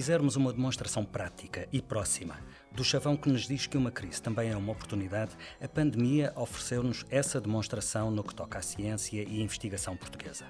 [0.00, 2.38] Se quisermos uma demonstração prática e próxima
[2.72, 7.04] do chavão que nos diz que uma crise também é uma oportunidade, a pandemia ofereceu-nos
[7.10, 10.46] essa demonstração no que toca à ciência e investigação portuguesa.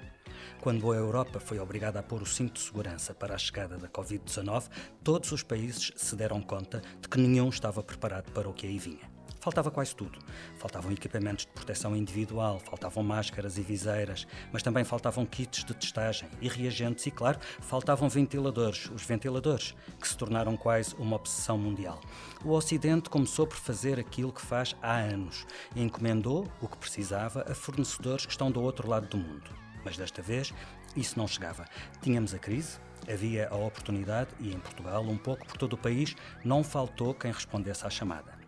[0.61, 3.89] Quando a Europa foi obrigada a pôr o cinto de segurança para a chegada da
[3.89, 4.69] Covid-19,
[5.03, 8.79] todos os países se deram conta de que nenhum estava preparado para o que aí
[8.79, 9.20] vinha.
[9.41, 10.19] Faltava quase tudo.
[10.59, 16.29] Faltavam equipamentos de proteção individual, faltavam máscaras e viseiras, mas também faltavam kits de testagem
[16.39, 21.99] e reagentes e, claro, faltavam ventiladores, os ventiladores, que se tornaram quase uma obsessão mundial.
[22.45, 27.43] O Ocidente começou por fazer aquilo que faz há anos e encomendou o que precisava
[27.49, 29.49] a fornecedores que estão do outro lado do mundo.
[29.83, 30.53] Mas desta vez
[30.95, 31.65] isso não chegava.
[31.99, 32.77] Tínhamos a crise,
[33.11, 36.15] havia a oportunidade e em Portugal, um pouco por todo o país,
[36.45, 38.40] não faltou quem respondesse à chamada.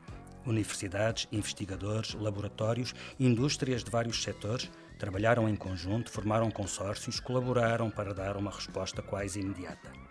[0.46, 8.38] Universidades, investigadores, laboratórios, indústrias de vários setores trabalharam em conjunto, formaram consórcios, colaboraram para dar
[8.38, 10.03] uma resposta quase imediata.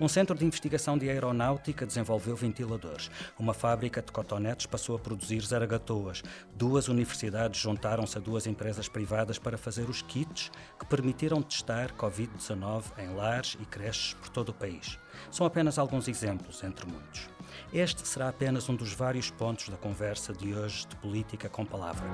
[0.00, 3.10] Um centro de investigação de aeronáutica desenvolveu ventiladores.
[3.38, 6.22] Uma fábrica de cotonetes passou a produzir zaragatoas.
[6.56, 12.84] Duas universidades juntaram-se a duas empresas privadas para fazer os kits que permitiram testar Covid-19
[12.96, 14.98] em lares e creches por todo o país.
[15.30, 17.28] São apenas alguns exemplos, entre muitos.
[17.70, 22.08] Este será apenas um dos vários pontos da conversa de hoje de Política com Palavra.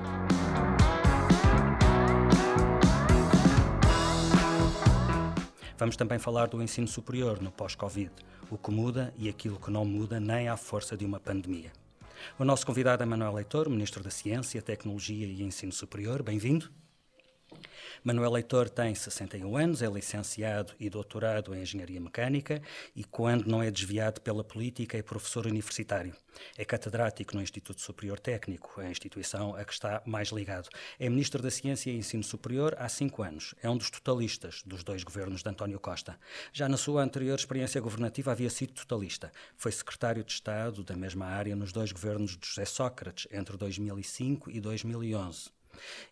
[5.77, 8.11] Vamos também falar do ensino superior no pós-Covid,
[8.49, 11.71] o que muda e aquilo que não muda nem à força de uma pandemia.
[12.39, 16.23] O nosso convidado é Manuel Leitor, Ministro da Ciência, Tecnologia e Ensino Superior.
[16.23, 16.71] Bem-vindo.
[18.03, 22.61] Manuel Leitor tem 61 anos, é licenciado e doutorado em Engenharia Mecânica
[22.95, 26.15] e, quando não é desviado pela política, é professor universitário.
[26.57, 30.69] É catedrático no Instituto Superior Técnico, a instituição a que está mais ligado.
[30.99, 33.55] É Ministro da Ciência e Ensino Superior há cinco anos.
[33.61, 36.19] É um dos totalistas dos dois governos de António Costa.
[36.53, 39.31] Já na sua anterior experiência governativa havia sido totalista.
[39.55, 44.51] Foi secretário de Estado da mesma área nos dois governos de José Sócrates, entre 2005
[44.51, 45.56] e 2011.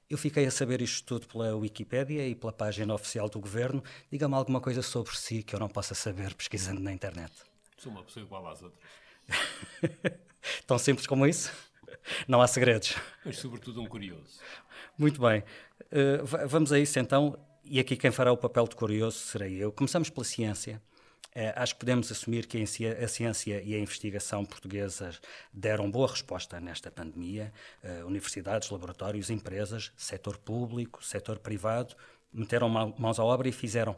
[0.09, 3.83] Eu fiquei a saber isto tudo pela Wikipédia e pela página oficial do governo.
[4.11, 7.33] Diga-me alguma coisa sobre si que eu não possa saber pesquisando na internet.
[7.77, 8.81] Sou uma pessoa igual às outras.
[10.65, 11.51] Tão simples como isso?
[12.27, 12.95] Não há segredos.
[13.23, 14.39] Mas, sobretudo, um curioso.
[14.97, 15.43] Muito bem.
[15.91, 17.37] Uh, vamos a isso então.
[17.63, 19.71] E aqui quem fará o papel de curioso serei eu.
[19.71, 20.81] Começamos pela ciência.
[21.35, 25.19] Uh, acho que podemos assumir que a ciência e a investigação portuguesas
[25.51, 27.51] deram boa resposta nesta pandemia.
[27.83, 31.93] Uh, universidades, laboratórios, empresas, setor público, setor privado,
[32.31, 33.95] meteram mãos à obra e fizeram.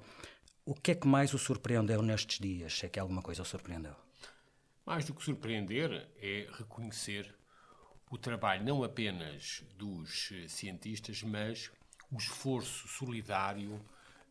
[0.66, 2.74] O que é que mais o surpreendeu nestes dias?
[2.74, 3.96] Se é que alguma coisa o surpreendeu?
[4.84, 7.36] Mais do que surpreender é reconhecer
[8.10, 11.70] o trabalho não apenas dos cientistas, mas
[12.12, 13.80] o esforço solidário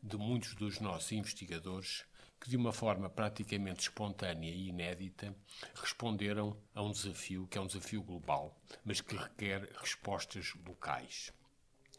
[0.03, 2.05] de muitos dos nossos investigadores
[2.47, 5.35] que, de uma forma praticamente espontânea e inédita,
[5.75, 11.33] responderam a um desafio que é um desafio global, mas que requer respostas locais.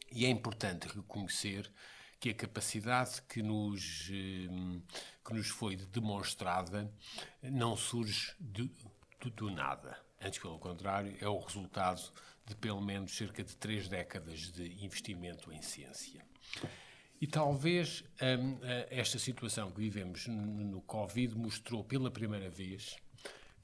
[0.10, 1.70] E é importante reconhecer
[2.18, 4.48] que a capacidade que nos, eh,
[5.26, 6.90] que nos foi demonstrada
[7.44, 8.72] não surge de,
[9.36, 10.02] do nada.
[10.22, 12.02] Antes, pelo contrário, é o resultado
[12.46, 16.26] de pelo menos cerca de três décadas de investimento em ciência.
[17.20, 22.98] E talvez hum, esta situação que vivemos no Covid mostrou pela primeira vez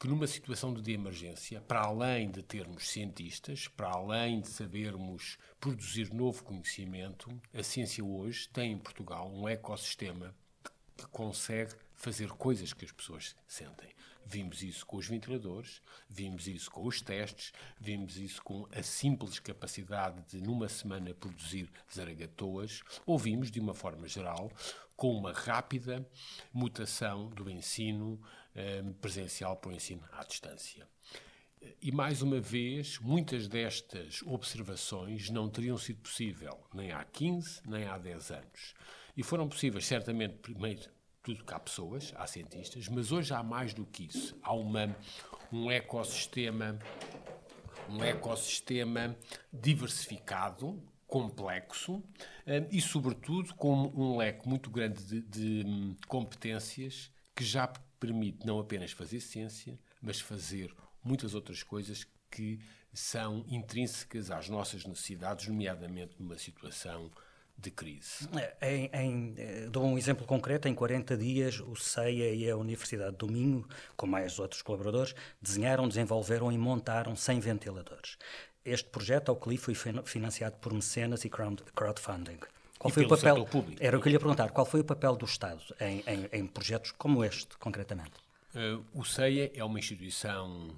[0.03, 6.13] que numa situação de emergência, para além de termos cientistas, para além de sabermos produzir
[6.13, 10.35] novo conhecimento, a ciência hoje tem em Portugal um ecossistema
[10.97, 13.89] que consegue fazer coisas que as pessoas sentem.
[14.25, 19.39] Vimos isso com os ventiladores, vimos isso com os testes, vimos isso com a simples
[19.39, 24.51] capacidade de, numa semana, produzir zaragatoas, ou vimos, de uma forma geral,
[24.95, 26.07] com uma rápida
[26.53, 28.21] mutação do ensino
[28.55, 30.87] eh, presencial para o ensino à distância.
[31.81, 37.85] E mais uma vez, muitas destas observações não teriam sido possível nem há 15 nem
[37.85, 38.73] há 10 anos.
[39.15, 40.89] E foram possíveis, certamente, primeiro
[41.23, 44.37] tudo que há pessoas, há cientistas, mas hoje há mais do que isso.
[44.43, 44.95] Há uma,
[45.51, 46.77] um ecossistema,
[47.89, 49.15] um ecossistema
[49.51, 52.03] diversificado, complexo
[52.45, 57.67] eh, e, sobretudo, com um leque muito grande de, de hum, competências que já
[57.99, 62.59] permite não apenas fazer ciência, mas fazer muitas outras coisas que
[62.91, 67.11] são intrínsecas às nossas necessidades, nomeadamente numa situação
[67.63, 68.27] de crise.
[68.59, 70.67] É, em, em, eh, dou um exemplo concreto.
[70.67, 73.65] Em 40 dias, o CEIA e a Universidade do Minho,
[73.95, 78.17] com mais outros colaboradores, desenharam, desenvolveram e montaram 100 ventiladores.
[78.65, 79.73] Este projeto, ao CLI, foi
[80.05, 82.37] financiado por mecenas e crowdfunding.
[82.77, 83.47] Qual foi o papel?
[83.79, 84.51] Era o que eu lhe ia perguntar.
[84.51, 88.11] Qual foi o papel do Estado em, em, em projetos como este, concretamente?
[88.53, 90.77] Uh, o CEIA é uma instituição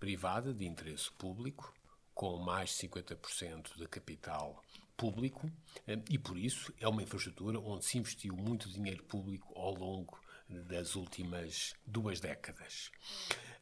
[0.00, 1.72] privada de interesse público,
[2.14, 4.62] com mais de 50% de capital
[4.96, 9.74] público, uh, e por isso é uma infraestrutura onde se investiu muito dinheiro público ao
[9.74, 10.18] longo
[10.48, 12.90] das últimas duas décadas.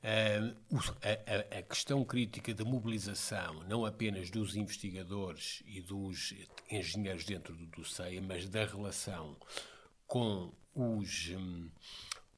[0.03, 0.57] Uh,
[1.57, 6.35] a, questão crítica da mobilização, não apenas dos investigadores e dos
[6.69, 9.37] engenheiros dentro do, do CEIA, mas da relação
[10.07, 11.71] com os, um,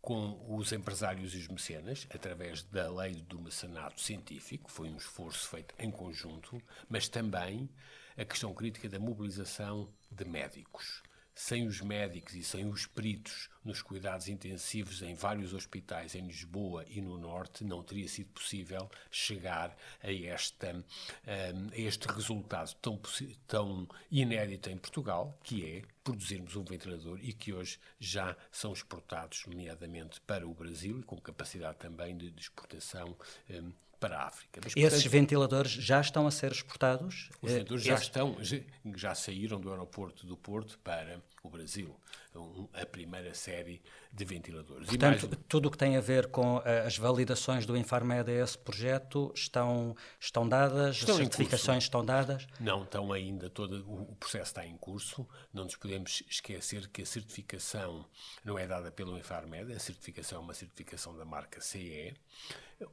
[0.00, 5.48] com os empresários e os mecenas, através da lei do mecenato científico, foi um esforço
[5.48, 7.70] feito em conjunto, mas também
[8.16, 11.02] a questão crítica da mobilização de médicos.
[11.34, 16.84] Sem os médicos e sem os peritos nos cuidados intensivos em vários hospitais em Lisboa
[16.86, 23.00] e no Norte, não teria sido possível chegar a, esta, hum, a este resultado tão,
[23.48, 29.44] tão inédito em Portugal, que é produzirmos um ventilador e que hoje já são exportados,
[29.46, 33.16] nomeadamente para o Brasil, com capacidade também de, exportação
[33.50, 33.72] um,
[34.04, 34.60] para a África.
[34.62, 37.30] Mas, portanto, Esses ventiladores já estão a ser exportados?
[37.40, 38.36] Os ventiladores já estão,
[38.94, 41.94] já saíram do aeroporto do Porto para o Brasil,
[42.72, 44.88] a primeira série de ventiladores.
[44.88, 45.44] Portanto, mais...
[45.46, 49.30] tudo o que tem a ver com eh, as validações do Infarmed a esse projeto
[49.36, 52.46] estão, estão dadas, estão as certificações estão dadas?
[52.58, 57.06] Não, estão ainda, todo o processo está em curso, não nos podemos esquecer que a
[57.06, 58.06] certificação
[58.42, 62.14] não é dada pelo Infarmed, a certificação é uma certificação da marca CE,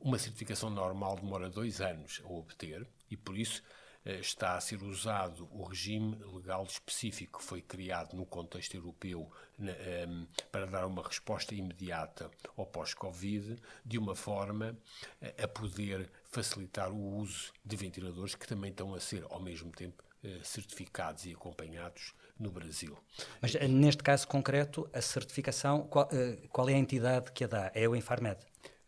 [0.01, 3.63] uma certificação normal demora dois anos a obter e, por isso,
[4.06, 10.25] está a ser usado o regime legal específico que foi criado no contexto europeu ehm,
[10.51, 14.75] para dar uma resposta imediata ao pós-Covid, de uma forma
[15.21, 19.71] eh, a poder facilitar o uso de ventiladores que também estão a ser, ao mesmo
[19.71, 22.98] tempo, eh, certificados e acompanhados no Brasil.
[23.39, 26.09] Mas neste caso concreto, a certificação, qual,
[26.50, 27.71] qual é a entidade que a dá?
[27.75, 28.39] É o Infarmed?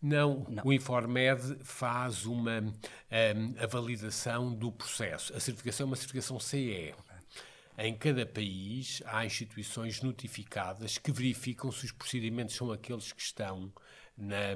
[0.03, 2.73] Não, Não, o Informed faz uma um,
[3.57, 5.33] a validação do processo.
[5.33, 6.93] A certificação é uma certificação CE.
[7.77, 13.71] Em cada país há instituições notificadas que verificam se os procedimentos são aqueles que estão
[14.17, 14.55] na,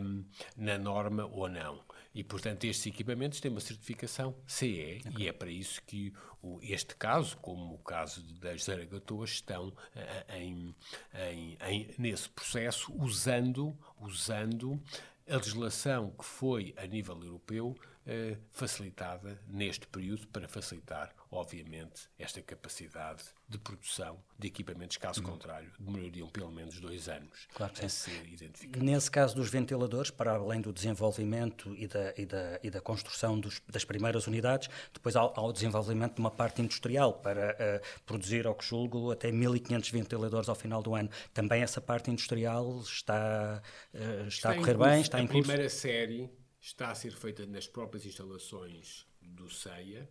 [0.55, 1.81] na norma ou não.
[2.13, 5.25] E, portanto, estes equipamentos têm uma certificação CE okay.
[5.25, 10.35] e é para isso que o, este caso, como o caso das Zaragatoas, estão uh,
[10.35, 10.75] em,
[11.13, 14.81] em, em, nesse processo usando, usando
[15.29, 17.75] a legislação que foi, a nível europeu,
[18.09, 25.31] eh, facilitada neste período para facilitar, obviamente, esta capacidade de produção de equipamentos, caso uhum.
[25.31, 28.81] contrário, demorariam pelo menos dois anos claro a ser identificados.
[28.81, 33.38] Nesse caso dos ventiladores, para além do desenvolvimento e da, e da, e da construção
[33.38, 38.04] dos, das primeiras unidades, depois há, há, o desenvolvimento de uma parte industrial para uh,
[38.06, 41.09] produzir, ao que julgo, até 1.500 ventiladores ao final do ano.
[41.33, 43.62] Também essa parte industrial está,
[43.94, 45.01] uh, está, está, a correr bem?
[45.01, 45.39] Está a em curso?
[45.39, 46.30] A primeira série
[46.68, 50.08] está a ser feita nas próprias instalações do CEIA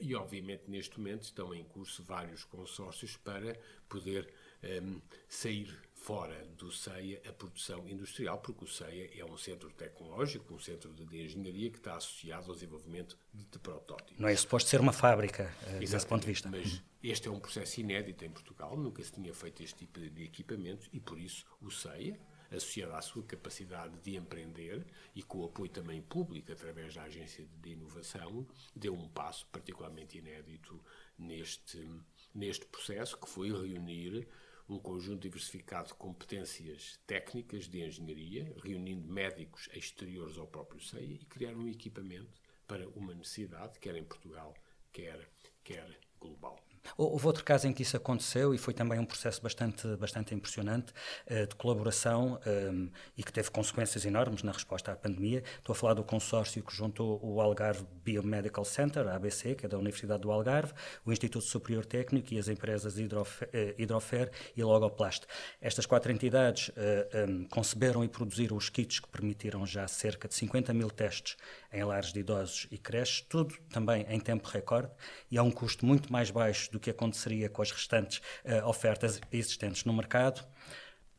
[0.00, 3.58] e, obviamente, neste momento estão em curso vários consórcios para
[3.88, 9.36] poder um, ehm, sair fora do CEIA a produção industrial, porque o CEIA é um
[9.38, 14.18] centro tecnológico, um centro de engenharia que está associado ao desenvolvimento de, de protótipos.
[14.18, 16.50] Não é suposto ser uma fábrica, uh, desse ponto de vista.
[16.50, 20.24] Mas este é um processo inédito em Portugal, nunca se tinha feito este tipo de
[20.24, 22.18] equipamento e, por isso, o CEIA
[22.56, 27.46] associada à sua capacidade de empreender e com o apoio também público através da Agência
[27.60, 30.82] de Inovação, deu um passo particularmente inédito
[31.18, 31.88] neste,
[32.34, 34.28] neste processo, que foi reunir
[34.68, 41.26] um conjunto diversificado de competências técnicas de engenharia, reunindo médicos exteriores ao próprio CEIA e
[41.26, 44.54] criar um equipamento para uma necessidade, quer em Portugal,
[44.90, 45.28] quer,
[45.62, 46.58] quer global.
[46.96, 50.92] Houve outro caso em que isso aconteceu e foi também um processo bastante, bastante impressionante
[51.30, 55.42] uh, de colaboração ehm, e que teve consequências enormes na resposta à pandemia.
[55.58, 59.68] Estou a falar do consórcio que juntou o Algarve Biomedical Center, a ABC, que é
[59.68, 60.72] da Universidade do Algarve,
[61.04, 62.98] o Instituto Superior Técnico e as empresas uh,
[63.78, 65.26] Hidrofer e Logoplast.
[65.60, 70.34] Estas quatro entidades eh, ehm, conceberam e produziram os kits que permitiram já cerca de
[70.34, 71.36] 50 mil testes
[71.74, 74.90] em lares de idosos e creches, tudo também em tempo recorde
[75.30, 79.20] e a um custo muito mais baixo do que aconteceria com as restantes uh, ofertas
[79.32, 80.46] existentes no mercado.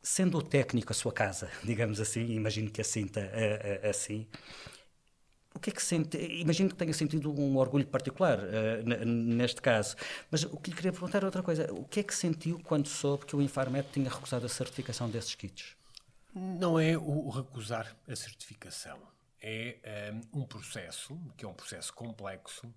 [0.02, 4.28] Sendo o técnico a sua casa, digamos assim, imagino que a sinta uh, uh, assim,
[5.56, 6.18] o que é que sente?
[6.18, 9.96] Imagino que tenha sentido um orgulho particular uh, neste caso,
[10.30, 11.74] mas o que lhe queria perguntar é outra coisa.
[11.74, 15.34] O que é que sentiu quando soube que o Infarmed tinha recusado a certificação desses
[15.34, 15.78] kits?
[16.36, 19.15] Não é o recusar a certificação.
[19.42, 22.74] É um, um processo, que é um processo complexo,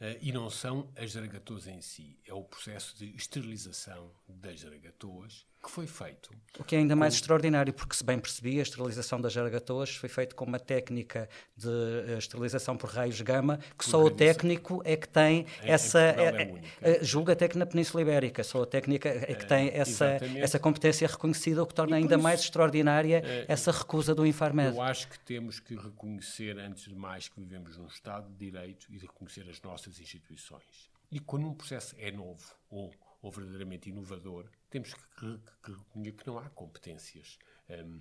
[0.00, 5.46] Uh, e não são as zaragatoas em si, é o processo de esterilização das zaragatoas
[5.62, 6.30] que foi feito.
[6.58, 7.20] O que é ainda mais com...
[7.20, 11.68] extraordinário, porque se bem percebi, a esterilização das jargatoas foi feita com uma técnica de
[11.68, 16.00] uh, esterilização por raios gama, que só o técnico é que tem em, essa.
[16.00, 20.18] É, é, julga até que na Península Ibérica, só a técnica é que tem essa,
[20.36, 24.76] essa competência reconhecida, o que torna ainda isso, mais extraordinária essa recusa do Infarmed.
[24.76, 28.86] Eu acho que temos que reconhecer, antes de mais, que vivemos num Estado de Direito
[28.90, 30.90] e reconhecer as nossas instituições.
[31.12, 36.38] E quando um processo é novo ou ou verdadeiramente inovador, temos que, reconhecer que não
[36.38, 38.00] há competências um,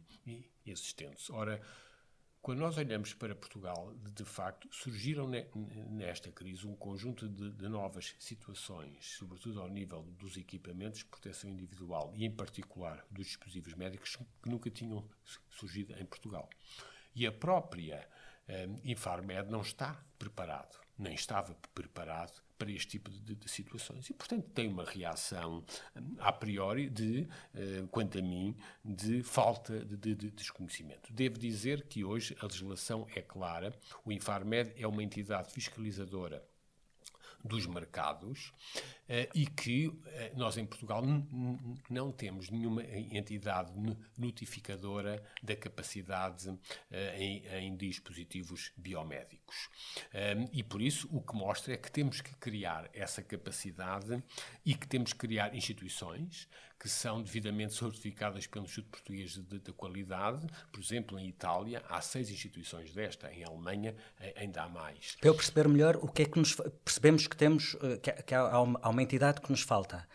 [0.66, 1.30] existentes.
[1.30, 1.62] Ora,
[2.42, 5.46] quando nós olhamos para Portugal, de, facto, surgiram ne,
[5.90, 11.50] nesta crise um conjunto de, de, novas situações, sobretudo ao nível dos equipamentos de proteção
[11.50, 15.08] individual e, em particular, dos dispositivos médicos que nunca tinham
[15.50, 16.50] surgido em Portugal.
[17.14, 18.08] E a própria
[18.48, 24.10] um, Infarmed não está preparado, nem estava preparado para este tipo de, de, situações.
[24.10, 25.63] E, portanto, tem uma reação
[25.96, 31.12] hum, a priori de, uh, quanto a mim, de falta de, de, desconhecimento.
[31.12, 33.74] Devo dizer que hoje a legislação é clara,
[34.06, 36.44] o Infarmed é uma entidade fiscalizadora
[37.43, 40.00] dos mercados uh, e que uh,
[40.36, 41.03] nós em Portugal
[41.89, 43.72] não temos nenhuma entidade
[44.17, 46.58] notificadora da capacidade uh,
[47.15, 49.69] em, em, dispositivos biomédicos.
[50.51, 54.22] e por isso o que mostra é que temos que criar essa capacidade
[54.65, 56.48] e que temos que criar instituições
[56.79, 60.48] que são devidamente certificadas pelo Instituto Português de, de, Qualidade.
[60.71, 63.95] Por exemplo, em Itália há seis instituições desta, em Alemanha
[64.36, 65.15] ainda há mais.
[65.19, 66.55] Para eu perceber melhor, o que é que nos
[66.86, 70.07] percebemos que temos que, que há, há uma entidade que nos falta?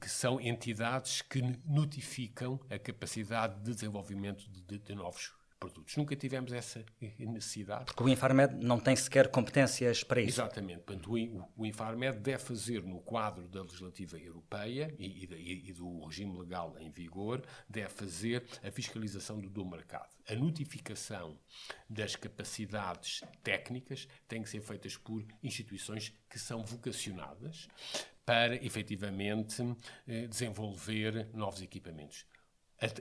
[0.00, 5.96] que são entidades que notificam a capacidade de desenvolvimento de, de novos produtos.
[5.96, 6.84] Nunca tivemos essa
[7.18, 7.86] necessidade.
[7.86, 10.40] Porque o Infarmed não tem sequer competências para isso.
[10.40, 10.80] Exatamente.
[10.80, 11.12] Portanto,
[11.56, 16.76] o, Infarmed deve fazer, no quadro da legislativa europeia e, e, e, do regime legal
[16.78, 20.14] em vigor, deve fazer a fiscalização do, do mercado.
[20.28, 21.38] A notificação
[21.88, 27.68] das capacidades técnicas tem que ser feitas por instituições que são vocacionadas
[28.24, 29.62] para, efetivamente,
[30.08, 32.26] eh, desenvolver novos equipamentos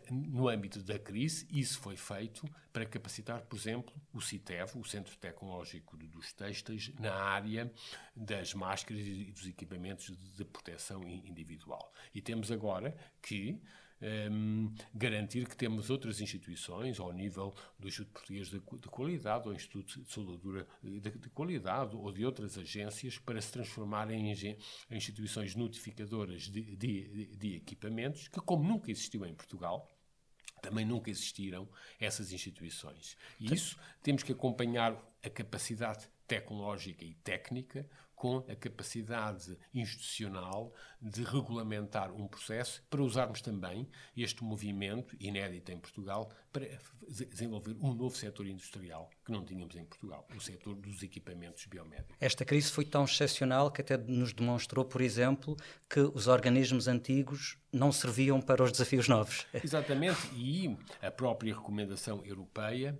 [0.10, 5.15] no âmbito da crise, isso foi feito para capacitar, por exemplo, o CITEV, o Centro
[5.17, 7.72] Tecnológico dos Têxteis, na área
[8.15, 11.94] das máscaras e dos equipamentos de proteção individual.
[12.13, 13.62] E temos agora que
[14.02, 19.54] um, garantir que temos outras instituições, ao nível do Instituto Português de, de Qualidade, ou
[19.54, 24.58] Instituto de Soldadura de, de, Qualidade, ou de outras agências, para se transformarem em,
[24.92, 29.90] em instituições notificadoras de, de equipamentos, que, como nunca existiu em Portugal,
[30.62, 33.16] também nunca existiram essas instituições.
[33.40, 41.24] E isso temos que acompanhar a capacidade tecnológica e técnica com a capacidade institucional de
[41.24, 46.65] regulamentar um processo para usarmos também este movimento inédito em Portugal para
[47.08, 52.15] desenvolver um novo setor industrial que não tínhamos em Portugal, o setor dos equipamentos biomédicos.
[52.20, 55.58] Esta crise foi tão excepcional que até nos demonstrou, por exemplo,
[55.89, 59.46] que os organismos antigos não serviam para os desafios novos.
[59.63, 62.98] Exatamente, e a própria recomendação europeia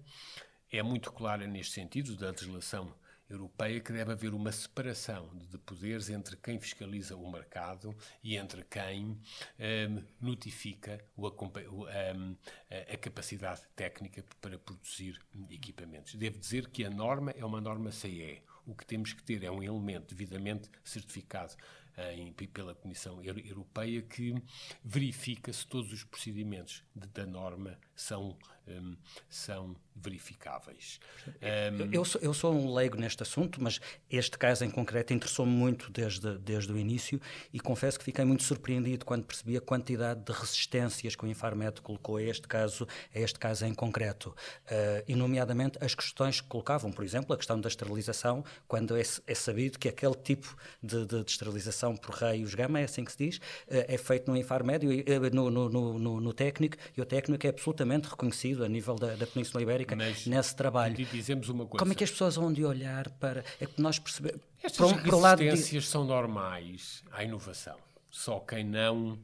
[0.72, 2.94] é muito clara neste sentido da legislação
[3.30, 8.64] europeia que deve haver uma separação de poderes entre quem fiscaliza o mercado e entre
[8.64, 9.20] quem
[9.60, 12.38] um, notifica o, um,
[12.70, 16.16] a capacidade técnica para produzir equipamentos.
[16.16, 18.42] Devo dizer que a norma é uma norma CE.
[18.66, 21.56] O que temos que ter é um elemento devidamente certificado
[21.98, 24.36] em, pela Comissão Europeia que
[24.84, 28.38] verifica se todos os procedimentos de, da norma são,
[28.68, 28.96] um,
[29.30, 31.00] são verificáveis.
[31.28, 33.80] Um, eu, sou, eu sou um leigo neste assunto, mas
[34.10, 37.20] este caso em concreto interessou-me muito desde, desde o início
[37.54, 41.82] e confesso que fiquei muito surpreendido quando percebi a quantidade de resistências que o Infarmed
[41.82, 44.30] colocou a este caso, a este caso em concreto.
[44.30, 49.02] Uh, e, nomeadamente, as questões que colocavam, por exemplo, a questão da esterilização, quando é,
[49.02, 53.12] é sabido que aquele tipo de, de, de esterilização por raios gama, é assim que
[53.12, 57.06] se diz, eh, é feito no Infarmed, eh, no, no, no, no, técnico, e o
[57.06, 60.96] técnico é absolutamente reconhecido a nível da, da Península Ibérica Mas, nesse trabalho.
[60.96, 61.80] dizemos uma coisa.
[61.80, 63.44] Como é que as pessoas vão de olhar para.
[63.60, 64.42] É que nós percebemos.
[64.64, 65.90] Estas por, por resistências de...
[65.90, 67.78] são normais à inovação.
[68.10, 69.20] Só quem não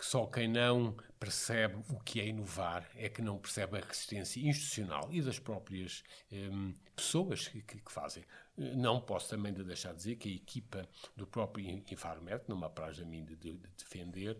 [0.00, 5.08] só quem não percebe o que é inovar é que não percebe a resistência institucional
[5.10, 8.24] e das próprias hum, pessoas que, que, fazem.
[8.56, 13.02] Não posso também de deixar de dizer que a equipa do próprio Infarmed, numa praxe
[13.02, 14.36] a mim de, de, de defender,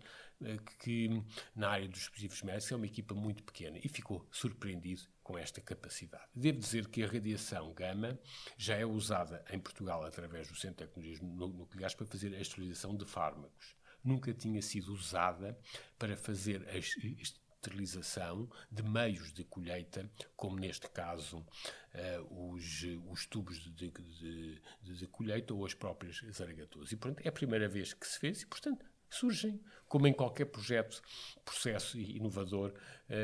[0.79, 1.09] que
[1.55, 5.59] na área dos dispositivos médicos é uma equipa muito pequena e ficou surpreendido com esta
[5.59, 6.25] capacidade.
[6.33, 8.19] Devo dizer que a radiação gama
[8.57, 12.95] já é usada em Portugal através do Centro de Tecnologias Nucleares para fazer a esterilização
[12.95, 13.75] de fármacos.
[14.03, 15.59] Nunca tinha sido usada
[15.97, 23.59] para fazer a esterilização de meios de colheita, como neste caso uh, os, os tubos
[23.59, 26.91] de, de, de, de, colheita ou as próprias zaragatuas.
[26.91, 30.45] E, portanto, é a primeira vez que se fez e, portanto, surgem, como em qualquer
[30.45, 31.01] projeto,
[31.45, 32.73] processo inovador,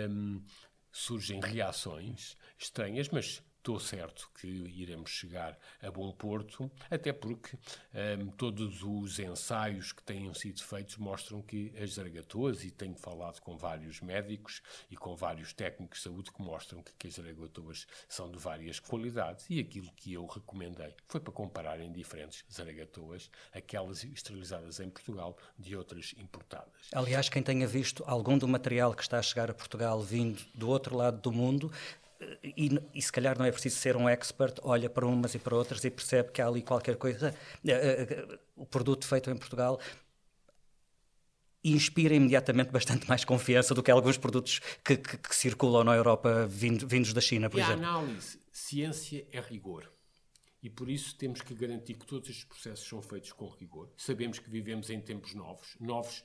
[0.09, 0.43] um,
[0.91, 7.57] surgem reações estranhas, mas estou certo que iremos chegar a bom porto, até porque
[8.19, 13.39] um, todos os ensaios que têm sido feitos mostram que as zaragatoas, e tenho falado
[13.39, 17.87] com vários médicos e com vários técnicos de saúde que mostram que, que as zaragatoas
[18.09, 23.31] são de várias qualidades, e aquilo que eu recomendei foi para comparar em diferentes zaragatoas,
[23.53, 26.73] aquelas esterilizadas em Portugal de outras importadas.
[26.91, 30.67] Aliás, quem tenha visto algum do material que está a chegar a Portugal vindo do
[30.67, 31.71] outro lado do mundo,
[32.43, 35.55] e, e, se calhar não é preciso ser um expert, olha para umas e para
[35.55, 37.33] outras e percebe que há ali qualquer coisa.
[37.65, 39.79] Eh, eh, eh, o produto feito em Portugal
[41.63, 46.45] inspira imediatamente bastante mais confiança do que alguns produtos que, que, que circulam na Europa
[46.45, 47.85] vindo, vindos da China, por e exemplo.
[47.85, 49.89] a análise, ciência é rigor.
[50.61, 53.91] E por isso temos que garantir que todos estes processos são feitos com rigor.
[53.97, 56.23] Sabemos que vivemos em tempos novos, novos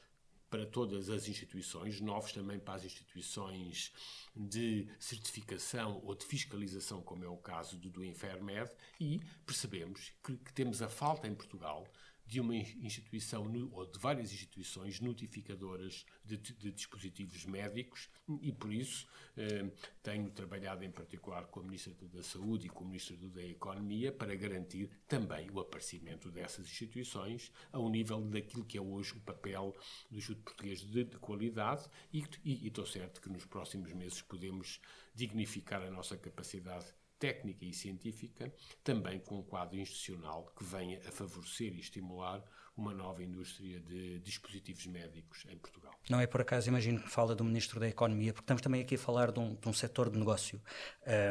[0.50, 3.92] para todas as instituições, novos também para as instituições
[4.34, 10.36] de certificação ou de fiscalização, como é o caso do, do Infermed, e percebemos que,
[10.36, 11.86] que temos a falta em Portugal
[12.28, 18.10] de uma instituição ou de várias instituições notificadoras de, de dispositivos médicos
[18.42, 19.70] e por isso eh,
[20.02, 24.12] tenho trabalhado em particular com a Ministra da Saúde e com o Ministro da Economia
[24.12, 29.74] para garantir também o aparecimento dessas instituições ao nível daquilo que é hoje o papel
[30.10, 34.82] do Instituto Português de, de Qualidade e, e, estou certo que nos próximos meses podemos
[35.14, 38.52] dignificar a nossa capacidade técnica e científica,
[38.84, 42.42] também com um quadro institucional que venha a favorecer e estimular
[42.76, 45.92] uma nova indústria de dispositivos médicos em Portugal.
[46.08, 48.94] Não é por acaso, imagino que fala do Ministro da Economia, porque estamos também aqui
[48.94, 50.62] a falar de um, de um setor de negócio.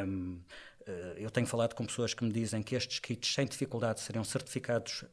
[0.06, 0.42] Um,
[0.86, 4.24] eh, eu tenho falado com pessoas que me dizem que estes kits, sem dificuldade, seriam
[4.24, 5.06] certificados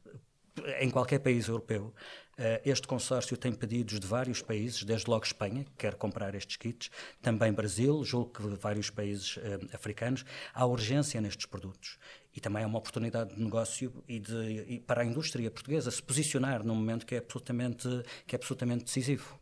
[0.80, 1.94] em qualquer país europeu.
[2.38, 6.58] Eh, este consórcio tem pedidos de vários países, desde logo Espanha, que quer comprar estes
[6.58, 6.90] kits,
[7.22, 10.26] também Brasil, julgo que vários países eh, africanos.
[10.54, 11.98] Há urgência nestes produtos
[12.36, 16.04] e também é uma oportunidade de negócio e, de, e para a indústria portuguesa se
[16.04, 17.88] posicionar num momento que é absolutamente,
[18.28, 19.40] que é absolutamente decisivo.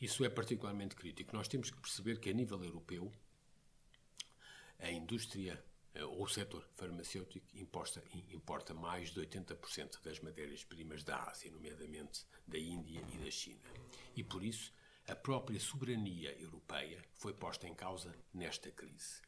[0.00, 1.36] Isso é particularmente crítico.
[1.36, 3.12] Nós temos que perceber que, a nível europeu,
[4.78, 5.62] a indústria
[5.94, 12.58] eh, o setor farmacêutico importa, importa mais de 80% das matérias-primas da Ásia, nomeadamente da
[12.58, 13.68] Índia e da China.
[14.14, 14.72] E por isso,
[15.08, 19.20] a própria soberania europeia foi posta em causa nesta crise.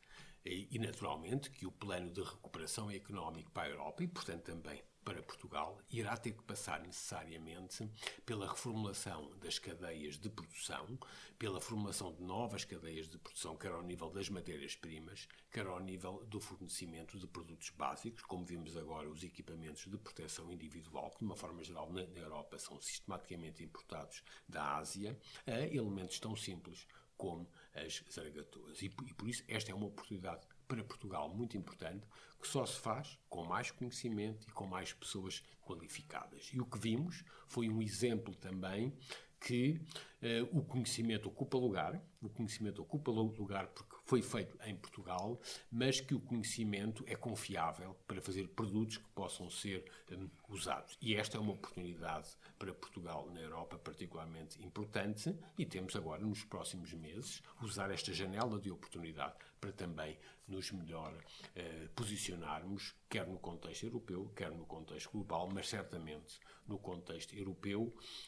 [0.44, 5.22] E, naturalmente que o plano de recuperação económico para a Europa e, portanto, também para
[5.22, 7.88] Portugal irá ter que passar necessariamente
[8.24, 10.98] pela reformulação das cadeias de produção,
[11.38, 16.24] pela formulação de novas cadeias de produção, quer ao nível das matérias-primas, quer ao nível
[16.26, 21.24] do fornecimento de produtos básicos, como vimos agora os equipamentos de proteção individual, que de
[21.24, 26.86] uma forma geral na Europa são sistematicamente importados da Ásia, a elementos tão simples
[27.16, 28.82] como as zaragatuas.
[28.82, 32.06] E, e por isso esta é uma oportunidade para Portugal muito importante,
[32.40, 36.50] que só se faz com mais conhecimento e com mais pessoas qualificadas.
[36.50, 38.96] E o que vimos foi um exemplo também
[39.38, 39.78] que
[40.22, 45.98] uh, o conhecimento ocupa lugar, o conhecimento ocupa lugar porque foi feito em Portugal, mas
[45.98, 50.98] que o conhecimento é confiável para fazer produtos que possam ser um, usados.
[51.00, 56.44] E esta é uma oportunidade para Portugal na Europa particularmente importante e temos agora, nos
[56.44, 63.38] próximos meses, usar esta janela de oportunidade para também nos melhor uh, posicionarmos, quer no
[63.38, 67.84] contexto europeu, quer no contexto global, mas certamente no contexto europeu,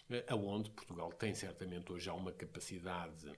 [0.08, 3.30] uh, aonde Portugal tem certamente hoje já uma capacidade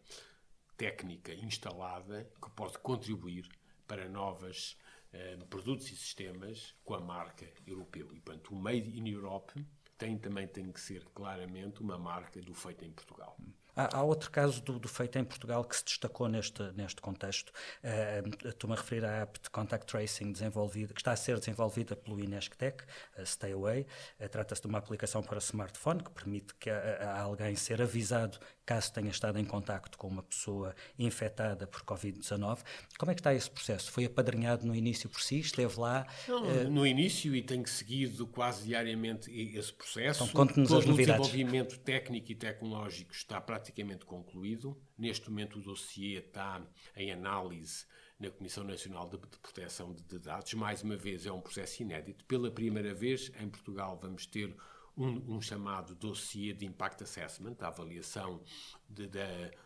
[0.76, 3.48] técnica instalada que pode contribuir
[3.86, 4.76] para novos
[5.12, 8.12] uh, produtos e sistemas com a marca europeu.
[8.12, 9.52] E, portanto, o Made in Europe
[9.98, 13.36] tem, também tem que ser claramente uma marca do feito em Portugal.
[13.74, 17.52] Há, há outro caso do, do, feito em Portugal que se destacou neste, neste contexto.
[17.84, 21.94] Uh, Estou-me a referir à app de contact tracing desenvolvida, que está a ser desenvolvida
[21.94, 22.84] pelo Inesctec,
[23.16, 23.86] a Stay Away.
[24.18, 28.38] Uh, Trata-se de uma aplicação para smartphone que permite que a, a alguém ser avisado
[28.66, 32.59] caso tenha estado em contacto com uma pessoa infectada por Covid-19.
[32.98, 33.92] Como é que está esse processo?
[33.92, 35.38] Foi apadrinhado no início por si?
[35.38, 36.07] Esteve lá?
[36.26, 36.70] Não, uh...
[36.70, 40.24] No início e tenho seguido quase diariamente esse processo.
[40.24, 41.26] Então, conte-nos as novidades.
[41.26, 44.76] O desenvolvimento técnico e tecnológico está praticamente concluído.
[44.98, 46.61] Neste momento o dossiê está
[46.96, 47.87] em análise
[48.18, 50.52] na Comissão Nacional de Proteção de Dados.
[50.55, 52.24] Mais uma vez, é um processo inédito.
[52.24, 54.57] Pela primeira vez, em Portugal, vamos ter
[54.96, 58.42] um, um chamado dossiê de Impact Assessment, a avaliação
[58.88, 59.18] de, de,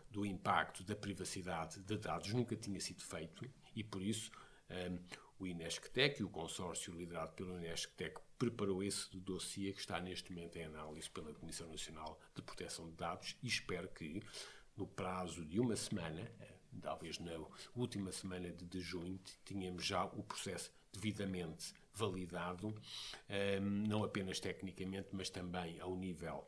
[0.09, 2.33] do impacto da privacidade de dados.
[2.33, 4.31] Nunca tinha sido feito e, por isso,
[4.69, 4.99] um,
[5.39, 10.57] o INESCTEC e o consórcio liderado pelo INESCTEC preparou esse dossiê que está neste momento
[10.57, 14.21] em análise pela Comissão Nacional de Proteção de Dados e espero que,
[14.75, 16.31] no prazo de uma semana,
[16.81, 17.31] talvez na
[17.75, 22.75] última semana de, de junho, tínhamos já o processo devidamente validado,
[23.29, 26.45] ehm, não apenas tecnicamente, mas também ao nível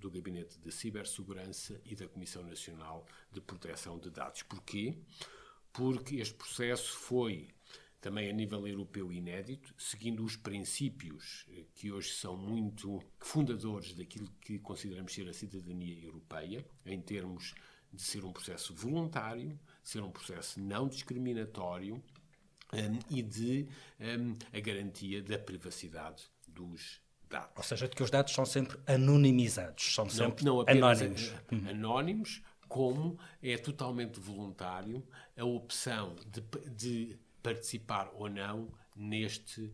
[0.00, 4.42] do Gabinete de Cibersegurança e da Comissão Nacional de Proteção de Dados.
[4.42, 4.98] Porquê?
[5.72, 7.48] Porque este processo foi
[8.00, 14.28] também a nível europeu inédito, seguindo os princípios eh, que hoje são muito fundadores daquilo
[14.40, 17.54] que consideramos ser a cidadania europeia, em termos
[17.92, 22.02] de ser um processo voluntário, ser um processo não discriminatório
[22.72, 23.68] um, e de
[24.00, 27.56] um, a garantia da privacidade dos dados.
[27.56, 31.32] Ou seja, de que os dados são sempre anonimizados, são sempre não, não anónimos.
[31.68, 35.06] anónimos, como é totalmente voluntário
[35.36, 39.72] a opção de, de participar ou não neste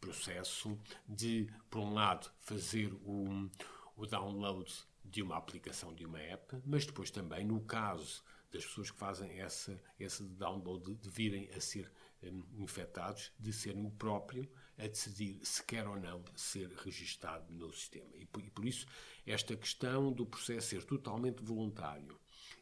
[0.00, 3.50] processo de, por um lado, fazer o,
[3.96, 4.72] o download
[5.04, 9.40] de uma aplicação de uma app, mas depois também, no caso das pessoas que fazem
[9.40, 11.90] essa, esse download, de virem a ser
[12.32, 17.72] um, infectados, de serem o próprio a decidir se quer ou não ser registado no
[17.72, 18.10] sistema.
[18.16, 18.86] E por, e por isso,
[19.26, 22.18] esta questão do processo ser totalmente voluntário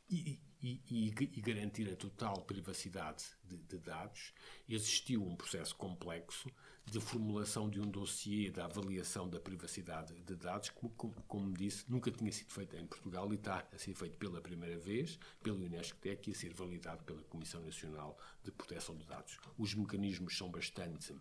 [0.09, 4.33] e, e, e, e garantir a total privacidade de, de, dados,
[4.69, 6.51] existiu um processo complexo
[6.87, 11.85] de formulação de um dossiê da avaliação da privacidade de dados, que, como, como disse,
[11.89, 15.65] nunca tinha sido feito em Portugal e está a ser feito pela primeira vez pelo
[15.65, 19.39] INESCTEC e a ser validado pela Comissão Nacional de Proteção de Dados.
[19.57, 21.15] Os mecanismos são bastante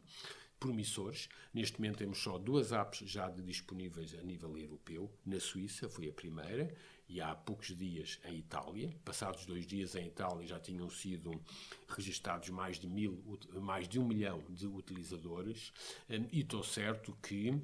[0.62, 1.28] promissores.
[1.52, 5.12] Neste momento temos só duas apps já disponíveis a nível europeu.
[5.26, 6.74] Na Suíça foi a primeira
[7.12, 8.90] e há poucos dias em Itália.
[9.04, 11.44] Passados dois dias em Itália já tinham sido
[11.90, 13.22] registados mais de, mil,
[13.62, 15.74] mais de um milhão de utilizadores
[16.10, 17.62] hum, e estou certo que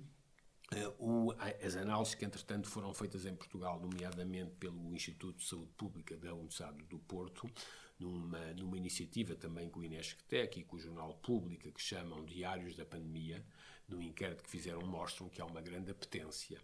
[0.99, 1.31] Uh,
[1.65, 6.33] as análises que, entretanto, foram feitas em Portugal, nomeadamente pelo Instituto de Saúde Pública da
[6.33, 7.49] Universidade do Porto,
[7.97, 12.75] numa, numa iniciativa também com o Inesctec e com o Jornal Pública, que chamam Diários
[12.75, 13.45] da Pandemia,
[13.88, 16.62] no inquérito que fizeram, mostram que há uma grande apetência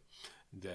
[0.51, 0.69] da,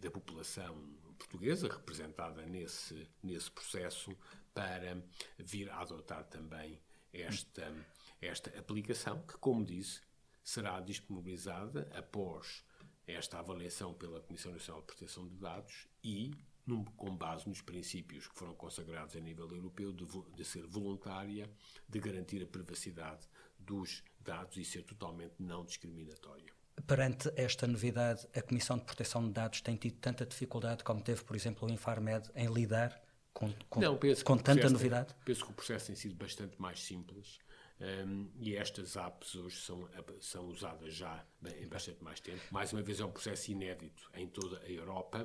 [0.00, 0.76] da população
[1.22, 4.16] portuguesa, representada nesse, nesse processo,
[4.52, 5.02] para
[5.38, 6.80] vir a adotar também
[7.12, 7.72] esta,
[8.20, 10.00] esta aplicação, que, como disse,
[10.42, 12.64] será disponibilizada após
[13.06, 16.32] esta avaliação pela Comissão Nacional de Proteção de Dados e
[16.66, 21.50] num, com base nos princípios que foram consagrados a nível europeu de, de, ser voluntária,
[21.88, 23.26] de garantir a privacidade
[23.58, 26.52] dos dados e ser totalmente não discriminatória.
[26.86, 31.22] Perante esta novidade, a Comissão de Proteção de Dados tem tido tanta dificuldade como teve,
[31.22, 33.00] por exemplo, o Infarmed em lidar
[33.32, 35.14] com, com, Não, com tanta novidade?
[35.24, 37.38] penso que o processo tem sido bastante mais simples.
[37.82, 39.88] Um, e estas apps hoje são,
[40.20, 41.24] são usadas já
[41.60, 42.40] em bastante mais tempo.
[42.52, 45.24] Mais uma vez, é um processo inédito em toda a Europa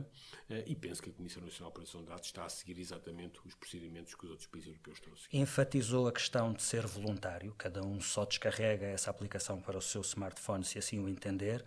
[0.49, 3.39] uh, e penso que a Comissão Nacional de Proteção de Dados está a seguir exatamente
[3.45, 5.37] os procedimentos que os outros países europeus estão a seguir.
[5.37, 10.01] Enfatizou a questão de ser voluntário, cada um só descarrega essa aplicação para o seu
[10.01, 11.63] smartphone, se assim o entender.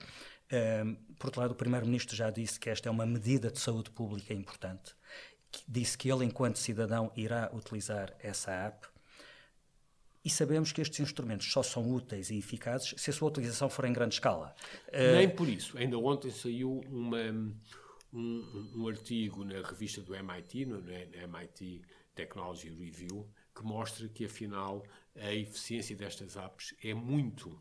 [0.52, 3.90] Um, por outro lado, o Primeiro-Ministro já disse que esta é uma medida de saúde
[3.90, 4.96] pública importante.
[5.68, 8.88] Disse que ele, enquanto cidadão, irá utilizar essa app
[10.24, 13.84] e sabemos que estes instrumentos só são úteis e eficazes se a sua utilização for
[13.84, 14.54] em grande escala.
[14.92, 15.34] Nem uh...
[15.34, 15.78] por isso.
[15.78, 17.22] Ainda ontem saiu uma,
[18.12, 21.82] um, um, artigo na revista do MIT, no MIT
[22.14, 24.84] Technology Review, que mostra que, afinal,
[25.16, 27.58] a eficiência destas apps é muito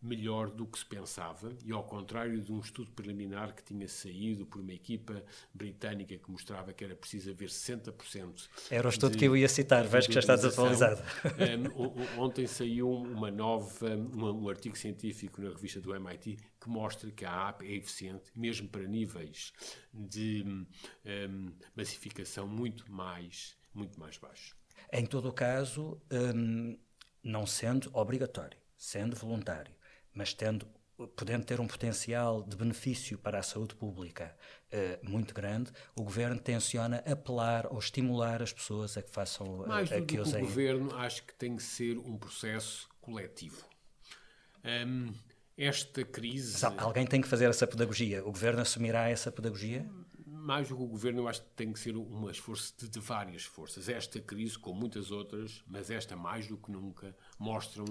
[0.00, 4.46] melhor do que se pensava e ao contrário de um estudo preliminar que tinha saído
[4.46, 8.48] por uma equipa britânica que mostrava que era preciso haver 60%.
[8.70, 11.02] Era o estudo de, que eu ia citar, vejo que já está desatualizado.
[11.76, 17.10] Um, ontem saiu uma nova, um, um artigo científico na revista do MIT que mostra
[17.10, 19.52] que a app é eficiente mesmo para níveis
[19.92, 24.54] de um, massificação muito mais, muito mais baixos.
[24.92, 26.78] Em todo o caso, hum,
[27.22, 29.74] não sendo obrigatório, sendo voluntário,
[30.16, 30.66] mas tendo
[31.14, 34.34] podendo ter um potencial de benefício para a saúde pública
[34.72, 39.68] uh, muito grande, o governo tenciona apelar ou estimular as pessoas a que façam uh,
[39.68, 40.42] Mais do que, que usem.
[40.42, 43.62] O governo acho que tem que ser um processo coletivo.
[44.64, 45.12] Um,
[45.56, 46.52] esta crise.
[46.52, 48.22] Mas alguém tem que fazer essa pedagogia.
[48.22, 49.86] O governo assumirá essa pedagogia?
[50.26, 53.00] Mais do que o governo, eu acho que tem que ser um esforço de, de
[53.00, 53.88] várias forças.
[53.88, 57.84] Esta crise, como muitas outras, mas esta mais do que nunca, mostram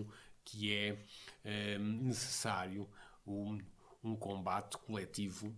[0.45, 0.97] que é
[1.43, 2.87] eh, necessário
[3.25, 3.59] um,
[4.03, 5.53] um, combate coletivo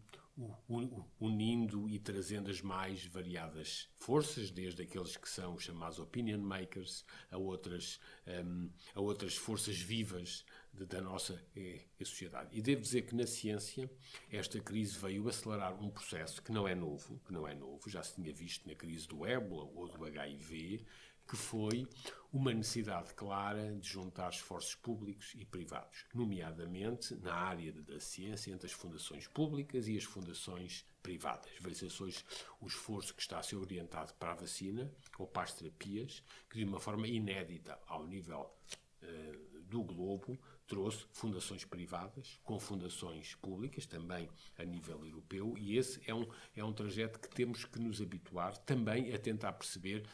[1.19, 7.37] unindo e trazendo as mais variadas forças, desde aqueles que são chamados opinion makers, a
[7.37, 7.99] outras,
[8.45, 12.49] um, a outras forças vivas de, da nossa é, sociedade.
[12.55, 13.89] E devo dizer que na ciência
[14.31, 18.03] esta crise veio acelerar um processo que não é novo, que não é novo, já
[18.03, 20.85] se tinha visto na crise do ébola ou do HIV,
[21.27, 21.87] que foi
[22.31, 28.67] uma necessidade clara de juntar esforços públicos e privados, nomeadamente na área da ciência entre
[28.67, 31.51] as fundações públicas e as fundações privadas.
[31.59, 32.23] Veja-se hoje
[32.61, 36.59] o esforço que está a ser orientado para a vacina ou para as terapias, que
[36.59, 38.53] de uma forma inédita ao nível
[39.01, 40.37] uh, do globo
[40.67, 46.63] trouxe fundações privadas com fundações públicas, também a nível europeu, e esse é um, é
[46.63, 50.05] um trajeto que temos que nos habituar também a tentar perceber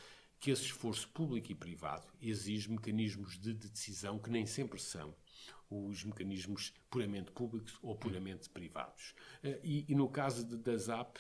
[0.43, 5.15] que esse esforço público e privado exige mecanismos de decisão que nem sempre são
[5.69, 9.15] os mecanismos puramente públicos ou puramente privados.
[9.41, 11.17] Eh, e, e no caso de, da ZAP,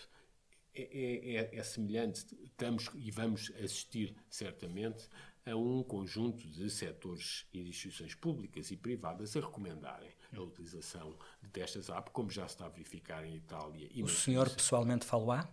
[0.75, 2.37] é, é, é, é, semelhante.
[2.43, 5.07] Estamos e vamos assistir certamente
[5.45, 11.17] a um conjunto de setores e de instituições públicas e privadas a recomendarem a utilização
[11.53, 13.87] destas apps, como já se está a verificar em Itália.
[13.89, 15.47] E o senhor pessoalmente falou-á?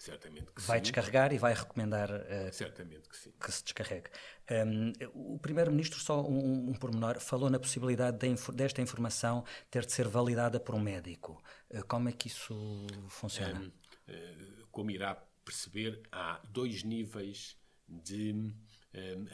[0.00, 0.84] Certamente que vai sim.
[0.84, 3.34] descarregar e vai recomendar uh, Certamente que, sim.
[3.38, 4.08] que se descarregue.
[4.50, 4.92] Um,
[5.34, 10.08] o Primeiro-Ministro, só um, um pormenor, falou na possibilidade de, desta informação ter de ser
[10.08, 11.38] validada por um médico.
[11.68, 13.60] Uh, como é que isso funciona?
[13.60, 13.72] Um, uh,
[14.08, 18.54] eh, como irá perceber, há dois níveis de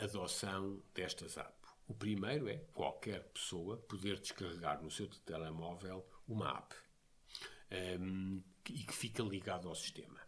[0.02, 1.70] adoção destas apps.
[1.87, 6.74] O primeiro é qualquer pessoa poder descarregar no seu telemóvel uma app
[8.68, 10.25] e que fica ligado ao sistema.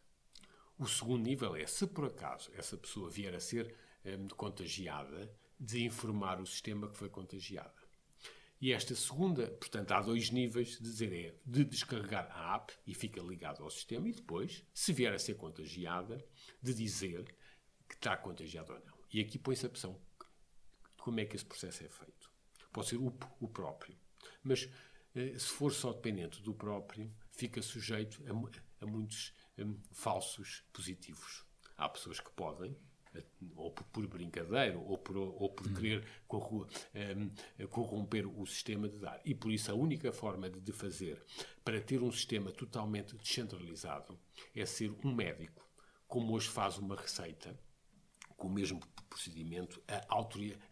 [0.79, 5.85] O segundo nível é, se por acaso essa pessoa vier a ser um, contagiada, de
[5.85, 7.75] informar o sistema que foi contagiada.
[8.61, 12.95] E esta segunda, portanto, há dois níveis de dizer é de descarregar a app e
[12.95, 16.25] fica ligado ao sistema e depois, se vier a ser contagiada,
[16.63, 17.25] de dizer
[17.89, 18.99] que está contagiado ou não.
[19.13, 19.97] E aqui põe-se a de
[20.97, 22.31] como é que esse processo é feito.
[22.73, 23.97] Pode ser o, o próprio.
[24.43, 24.69] Mas
[25.15, 31.45] eh, se for só dependente do próprio, fica sujeito a, a muitos um, falsos positivos.
[31.77, 32.77] Há pessoas que podem,
[33.57, 35.75] ou por, brincadeira, ou por, ou por hum.
[35.75, 39.21] querer um, corromper o sistema de dar.
[39.25, 41.23] E por isso a única forma de, fazer
[41.65, 44.19] para ter um sistema totalmente descentralizado
[44.55, 45.69] é ser um médico,
[46.07, 47.59] como hoje faz uma receita,
[48.37, 50.17] com o mesmo procedimento, a,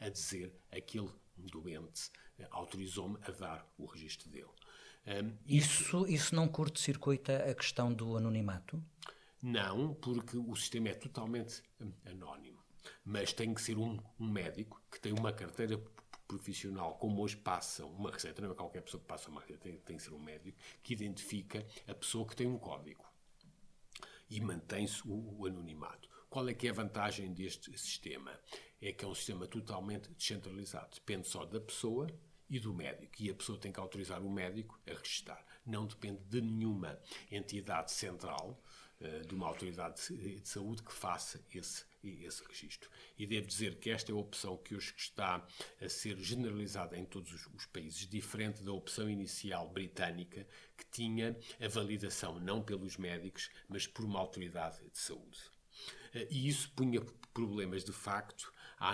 [0.00, 4.50] a dizer aquele doente eh, autorizou-me a dar o registro dele.
[5.06, 8.82] Um, isso, isso não curto-circuita a questão do anonimato?
[9.40, 11.62] Não, porque o sistema é totalmente
[12.04, 12.58] anónimo.
[13.04, 15.80] Mas tem que ser um, um médico que tem uma carteira
[16.26, 19.76] profissional, como hoje passam uma receita, não é qualquer pessoa que passa uma receita, tem,
[19.78, 23.04] tem que ser um médico, que identifica a pessoa que tem um código.
[24.28, 26.08] E mantém-se o, o anonimato.
[26.28, 28.32] Qual é que é a vantagem deste sistema?
[28.82, 30.96] É que é um sistema totalmente descentralizado.
[30.96, 32.08] Depende só da pessoa
[32.48, 33.14] e do médico.
[33.18, 35.44] E a pessoa tem que autorizar o médico a registar.
[35.64, 36.98] Não depende de nenhuma
[37.30, 38.62] entidade central,
[39.00, 42.88] eh, de uma autoridade de saúde que faça esse, esse registro.
[43.18, 45.46] E devo dizer que esta é a opção que hoje está
[45.80, 51.36] a ser generalizada em todos os, os países, diferente da opção inicial britânica, que tinha
[51.60, 55.40] a validação não pelos médicos, mas por uma autoridade de saúde.
[56.14, 57.02] Eh, e isso punha
[57.34, 58.92] problemas, de facto, à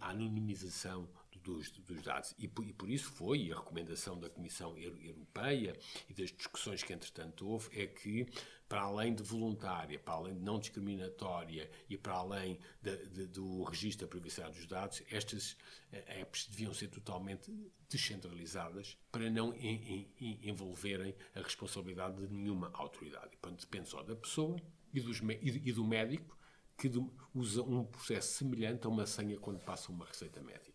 [0.00, 1.08] anonimização
[1.42, 2.34] dos, dos dados.
[2.38, 5.76] E por, e por, isso foi a recomendação da Comissão Europeia
[6.08, 8.26] e das discussões que, entretanto, houve, é que,
[8.68, 13.64] para além de voluntária, para além de não discriminatória e para além de, de, do
[13.64, 15.56] registro da privacidade dos dados, estas
[15.92, 17.52] eh, apps deviam ser totalmente
[17.88, 23.36] descentralizadas para não em, em, envolverem a responsabilidade de nenhuma autoridade.
[23.38, 24.56] Portanto, depende só da pessoa
[24.92, 26.38] e, dos, e do médico
[26.80, 26.90] que
[27.34, 30.69] usa um processo semelhante a uma senha quando passa uma receita médica.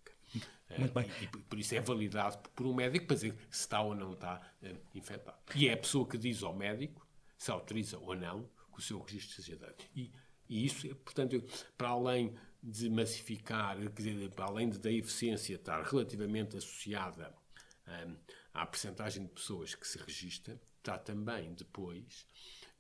[0.78, 1.06] Muito bem.
[1.22, 4.42] E, por isso é validado por um médico para dizer se está ou não está
[4.64, 5.38] uh, infectado.
[5.56, 7.06] E é a pessoa que diz ao médico
[7.38, 9.76] se autoriza ou não que o seu registro seja dado.
[9.96, 10.12] E,
[10.50, 11.44] e isso, portanto,
[11.78, 17.34] para além de massificar, quer dizer, para além da eficiência estar relativamente associada
[17.88, 18.16] um,
[18.54, 22.26] a percentagem de pessoas que se registra está também depois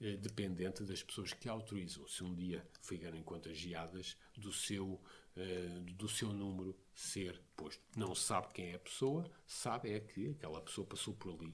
[0.02, 2.08] eh, dependente das pessoas que autorizam.
[2.08, 5.02] Se um dia ficarem contagiadas, do seu,
[5.36, 7.82] eh, do seu número ser posto.
[7.96, 11.54] Não sabe quem é a pessoa, sabe é que aquela pessoa passou por ali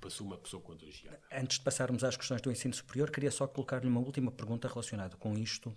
[0.00, 1.20] passou uma pessoa contagiada.
[1.30, 5.16] Antes de passarmos às questões do ensino superior, queria só colocar-lhe uma última pergunta relacionada
[5.16, 5.74] com isto.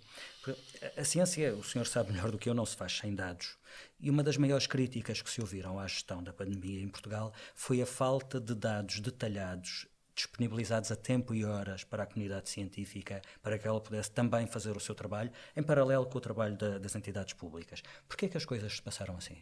[0.96, 3.58] A ciência, o senhor sabe melhor do que eu, não se faz sem dados.
[4.00, 7.82] E uma das maiores críticas que se ouviram à gestão da pandemia em Portugal foi
[7.82, 9.86] a falta de dados detalhados
[10.18, 14.76] disponibilizados a tempo e horas para a comunidade científica, para que ela pudesse também fazer
[14.76, 17.82] o seu trabalho, em paralelo com o trabalho da, das entidades públicas.
[18.08, 19.36] Por que é que as coisas se passaram assim?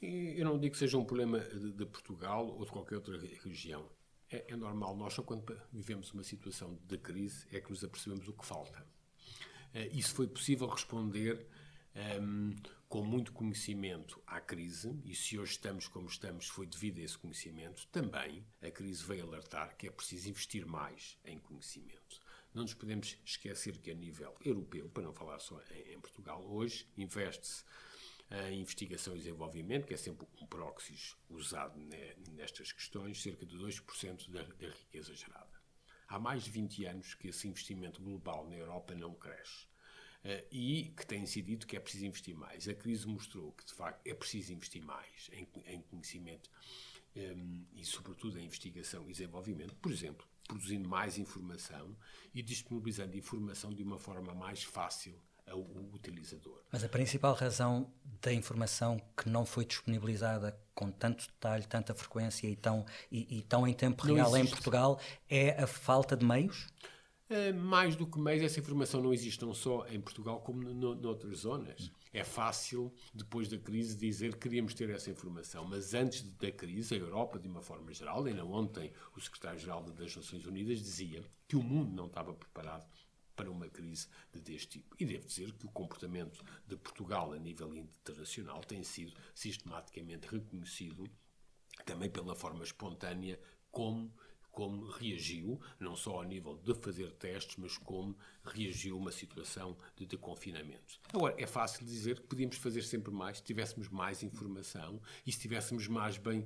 [0.00, 3.88] Eu não digo que seja um problema de, de Portugal ou de qualquer outra região.
[4.30, 8.28] É, é, normal, nós só quando vivemos uma situação de crise é que nos apercebemos
[8.28, 8.78] o que falta.
[9.74, 11.46] Uh, isso foi possível responder
[11.94, 12.56] um, ehm,
[12.88, 17.18] com muito conhecimento à crise, e se hoje estamos como estamos foi devido a esse
[17.18, 17.86] conhecimento.
[17.88, 22.18] Também a crise veio alertar que é preciso investir mais em conhecimento.
[22.54, 26.42] Não nos podemos esquecer que a nível europeu, para não falar só em, em Portugal,
[26.50, 27.62] hoje investe-se
[28.30, 31.78] a investigação e desenvolvimento, que é sempre um proxy usado
[32.32, 35.58] nestas questões, cerca de 2% da, da riqueza gerada.
[36.08, 39.66] Há mais de 20 anos que esse investimento global na Europa não cresce.
[40.24, 42.68] Uh, e que tem sido que é preciso investir mais.
[42.68, 46.50] A crise mostrou que, de facto, é preciso investir mais em, em conhecimento
[47.14, 49.76] um, ehm, e, sobretudo, em investigação e desenvolvimento.
[49.76, 51.94] Por exemplo, produzindo mais informação
[52.34, 55.14] e disponibilizando informação de uma forma mais fácil
[55.46, 55.60] ao
[55.92, 56.60] utilizador.
[56.70, 62.46] Mas a principal razão da informação que não foi disponibilizada com tanto detalhe, tanta frequência
[62.46, 64.46] e tão, e, e tão em tempo não real existe.
[64.46, 66.66] em Portugal é a falta de meios?
[67.30, 70.94] É, mais do que meios, essa informação não existe não só em Portugal como no,
[70.94, 71.92] noutras zonas.
[72.10, 76.94] É fácil, depois da crise, dizer que queríamos ter essa informação, mas antes da crise,
[76.94, 81.54] a Europa, de uma forma geral, ainda ontem o secretário-geral das Nações Unidas dizia que
[81.54, 82.88] o mundo não estava preparado
[83.36, 84.96] para uma crise deste tipo.
[84.98, 91.04] E devo dizer que o comportamento de Portugal a nível internacional tem sido sistematicamente reconhecido
[91.84, 93.38] também pela forma espontânea
[93.70, 94.12] como
[94.50, 99.76] como reagiu, não só ao nível de fazer testes, mas como reagiu a uma situação
[99.96, 100.18] de, de.
[101.12, 105.38] Agora, é fácil dizer que podíamos fazer sempre mais se tivéssemos mais informação e se
[105.38, 106.44] estivéssemos mais bem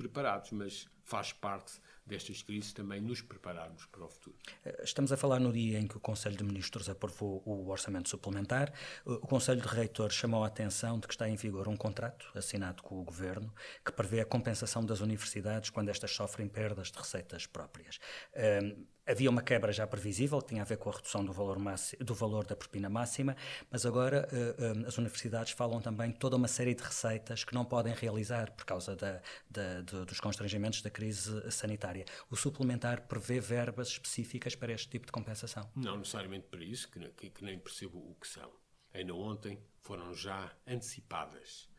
[0.00, 4.36] preparados, mas faz parte destas crises também nos prepararmos para o futuro.
[4.64, 8.08] Eh, estamos a falar no dia em que o Conselho de Ministros aprovou o orçamento
[8.08, 8.72] suplementar.
[8.72, 12.26] Eh, o Conselho de Reitores chamou a atenção de que está em vigor um contrato
[12.34, 13.52] assinado com o Governo
[13.84, 17.98] que prevê a compensação das universidades quando estas sofrem perdas de receitas próprias.
[18.34, 21.58] Um, Havia uma quebra já previsível, que tinha a ver com a redução do valor,
[21.98, 23.36] do valor da propina máxima,
[23.68, 27.64] mas agora uh, uh, as universidades falam também toda uma série de receitas que não
[27.64, 29.20] podem realizar por causa da,
[29.50, 32.04] da, de, dos constrangimentos da crise sanitária.
[32.30, 35.68] O suplementar prevê verbas específicas para este tipo de compensação?
[35.74, 38.50] Não necessariamente para isso, que, que, que nem percebo o que são.
[38.94, 41.69] Ainda ontem foram já antecipadas eh,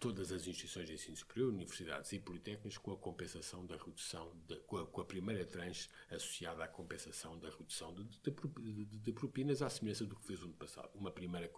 [0.00, 4.56] todas as instituições de ensino superior, universidades e politécnicas, com a compensação da redução, de,
[4.60, 9.62] com, a, com, a, primeira tranche associada à compensação da redução de, de, de, propinas,
[9.62, 10.90] à semelhança do que fez o ano passado.
[10.94, 11.50] Uma primeira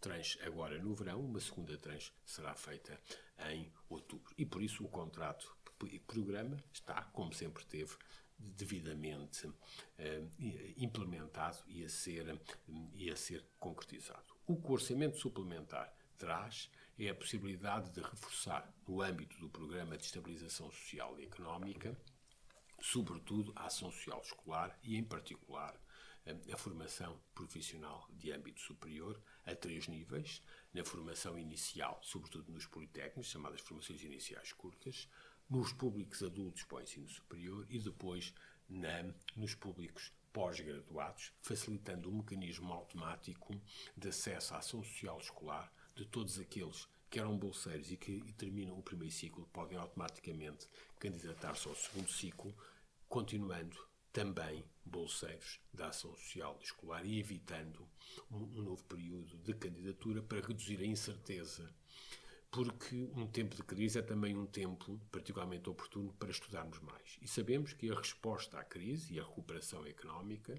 [0.00, 3.00] tranche agora no verão, uma segunda tranche será feita
[3.50, 4.34] em outubro.
[4.36, 7.96] E por isso o contrato e programa está, como sempre teve,
[8.38, 9.50] devidamente
[9.98, 10.22] eh,
[10.76, 12.38] implementado e a ser,
[12.94, 14.34] e a ser concretizado.
[14.46, 20.70] O orçamento suplementar traz é a possibilidade de reforçar, no âmbito do Programa de Estabilização
[20.70, 21.96] Social e Económica,
[22.80, 25.78] sobretudo a ação social escolar e, em particular,
[26.52, 33.30] a formação profissional de âmbito superior a três níveis, na formação inicial, sobretudo nos politécnicos,
[33.30, 35.08] chamadas formações iniciais curtas,
[35.48, 38.34] nos públicos adultos para o ensino superior e depois
[38.68, 39.04] na,
[39.36, 43.54] nos públicos pós-graduados, facilitando um mecanismo automático
[43.96, 48.32] de acesso à ação social escolar de todos aqueles que eram bolseiros e que e
[48.32, 50.68] terminam o primeiro ciclo podem automaticamente
[51.00, 52.54] candidatar-se ao segundo ciclo,
[53.08, 53.76] continuando
[54.12, 57.88] também bolseiros da ação social escolar e evitando
[58.30, 61.74] um, um novo período de candidatura para reduzir a incerteza
[62.50, 67.18] porque um tempo de crise é também um tempo particularmente oportuno para estudarmos mais.
[67.20, 70.58] E sabemos que a resposta à crise e a recuperação económica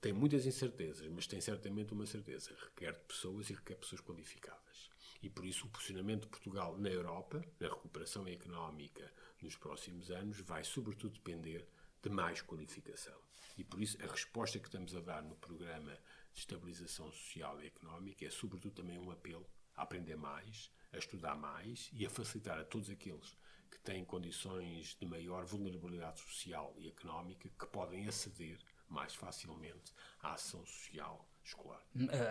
[0.00, 4.90] tem muitas incertezas, mas tem certamente uma certeza: requer pessoas e requer pessoas qualificadas.
[5.22, 9.10] E por isso o posicionamento de Portugal na Europa, na recuperação económica
[9.40, 11.66] nos próximos anos, vai sobretudo depender
[12.02, 13.18] de mais qualificação.
[13.56, 15.92] E por isso a resposta que estamos a dar no programa
[16.32, 21.36] de estabilização social e económica é sobretudo também um apelo a aprender mais, a estudar
[21.36, 23.36] mais e a facilitar a todos aqueles
[23.70, 28.58] que têm condições de maior vulnerabilidade social e económica que podem aceder
[28.94, 29.92] mais facilmente
[30.22, 31.80] à ação social escolar.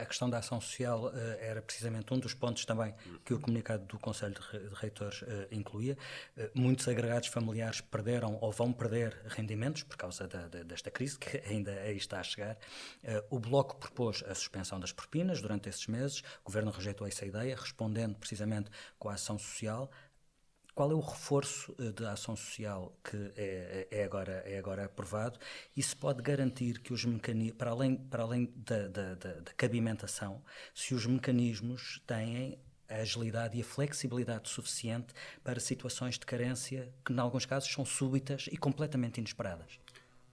[0.01, 3.85] A questão da ação social uh, era precisamente um dos pontos também que o comunicado
[3.85, 5.95] do Conselho de Reitores uh, incluía.
[6.35, 11.19] Uh, muitos agregados familiares perderam ou vão perder rendimentos por causa da, da, desta crise,
[11.19, 12.57] que ainda aí está a chegar.
[13.29, 16.21] o Bloco propôs a suspensão das propinas durante esses meses.
[16.41, 19.91] O Governo rejeitou essa ideia, respondendo precisamente com a ação social.
[20.75, 25.37] Qual é o reforço eh, da ação social que é, é, agora, é agora aprovado?
[25.77, 29.53] E se pode garantir que os mecanismos, para além, para além da, da, da, da
[29.53, 30.43] cabimentação,
[30.73, 32.57] se os mecanismos têm
[32.89, 35.13] a agilidade e a flexibilidade suficiente
[35.43, 39.79] para situações de carência que, em alguns casos, são súbitas e completamente inesperadas?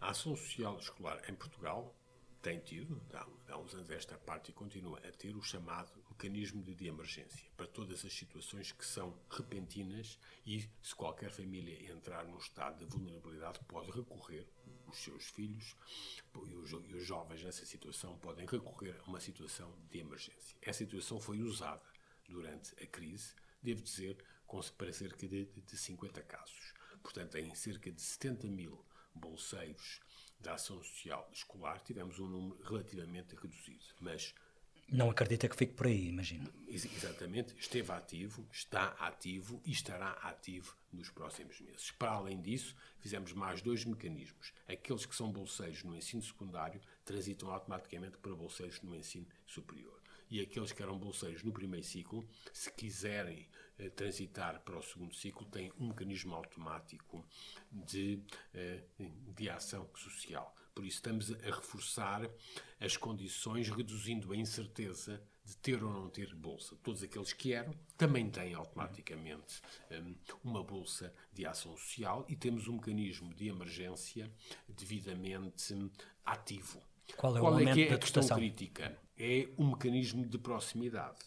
[0.01, 1.95] A ação social escolar em Portugal
[2.41, 6.63] tem tido, há, há uns anos esta parte, e continua a ter o chamado mecanismo
[6.63, 12.37] de, emergência para todas as situações que são repentinas e se qualquer família entrar num
[12.37, 14.47] estado de vulnerabilidade pode recorrer,
[14.87, 15.75] os seus filhos
[16.47, 20.59] e os, e os jovens nessa situação podem recorrer a uma situação de emergência.
[20.61, 21.83] Essa situação foi usada
[22.29, 24.23] durante a crise, devo dizer,
[24.77, 26.75] para cerca de, de 50 casos.
[27.03, 30.01] Portanto, em cerca de 70 mil bolseiros
[30.39, 33.85] da ação social escolar, tivemos um número relativamente reduzido.
[34.01, 34.35] Mas.
[34.93, 36.53] Não acredita que fique por aí, imagino.
[36.67, 41.93] Exatamente, esteve ativo, está ativo e estará ativo nos próximos meses.
[41.93, 44.53] Para além disso, fizemos mais dois mecanismos.
[44.69, 50.01] Aqueles que são bolseiros no ensino secundário transitam automaticamente para bolseiros no ensino superior.
[50.29, 55.15] E aqueles que eram bolseiros no primeiro ciclo, se quiserem eh, transitar para o segundo
[55.15, 57.25] ciclo tem um mecanismo automático
[57.71, 58.21] de,
[58.55, 58.83] eh,
[59.37, 60.55] de ação social.
[60.75, 62.29] Por isso, estamos a reforçar
[62.81, 66.77] as condições, reduzindo a incerteza de ter ou não ter bolsa.
[66.83, 69.61] Todos aqueles que eram também têm automaticamente
[69.91, 70.15] um,
[70.45, 74.31] uma bolsa de ação social e temos um mecanismo de emergência
[74.69, 75.91] devidamente um,
[76.25, 76.81] ativo.
[77.17, 78.97] Qual é, Qual é que é a questão crítica?
[79.19, 81.19] É um mecanismo de proximidade.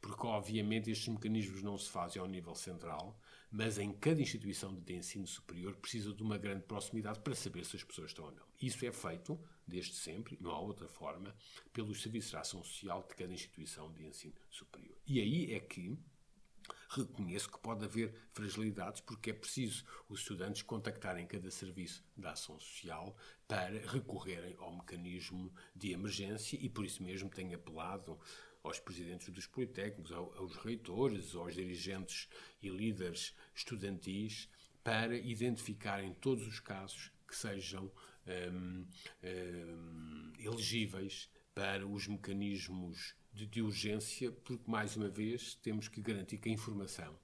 [0.00, 3.18] Porque, obviamente, estes mecanismos não se fazem ao nível central,
[3.50, 7.76] mas em cada instituição de ensino superior precisa de uma grande proximidade para saber se
[7.76, 8.44] as pessoas estão ou não.
[8.60, 11.34] Isso é feito, desde sempre, não há outra forma,
[11.72, 14.96] pelos serviços de ação social de cada instituição de ensino superior.
[15.06, 15.98] E aí é que
[16.88, 22.58] reconheço que pode haver fragilidades, porque é preciso os estudantes contactarem cada serviço da ação
[22.58, 28.18] social para recorrerem ao mecanismo de emergência e por isso mesmo tenho apelado
[28.62, 32.28] aos presidentes dos politécnicos, aos reitores, aos dirigentes
[32.62, 34.48] e líderes estudantis,
[34.82, 37.90] para identificarem todos os casos que sejam
[38.26, 38.86] um,
[39.22, 46.38] um, elegíveis para os mecanismos de, de, urgência, porque, mais uma vez, temos que garantir
[46.38, 47.18] que a informação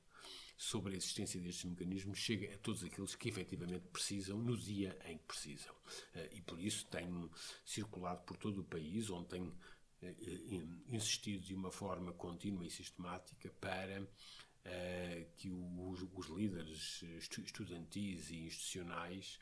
[0.56, 5.18] sobre a existência destes mecanismos chegue a todos aqueles que efetivamente precisam no dia em
[5.18, 5.74] que precisam.
[6.14, 7.30] Uh, e por isso tenho
[7.64, 9.75] circulado por todo o país, onde tenho eh, eh,
[10.88, 18.46] insistido de uma forma contínua e sistemática para uh, que os, os, líderes estudantis e
[18.46, 19.38] institucionais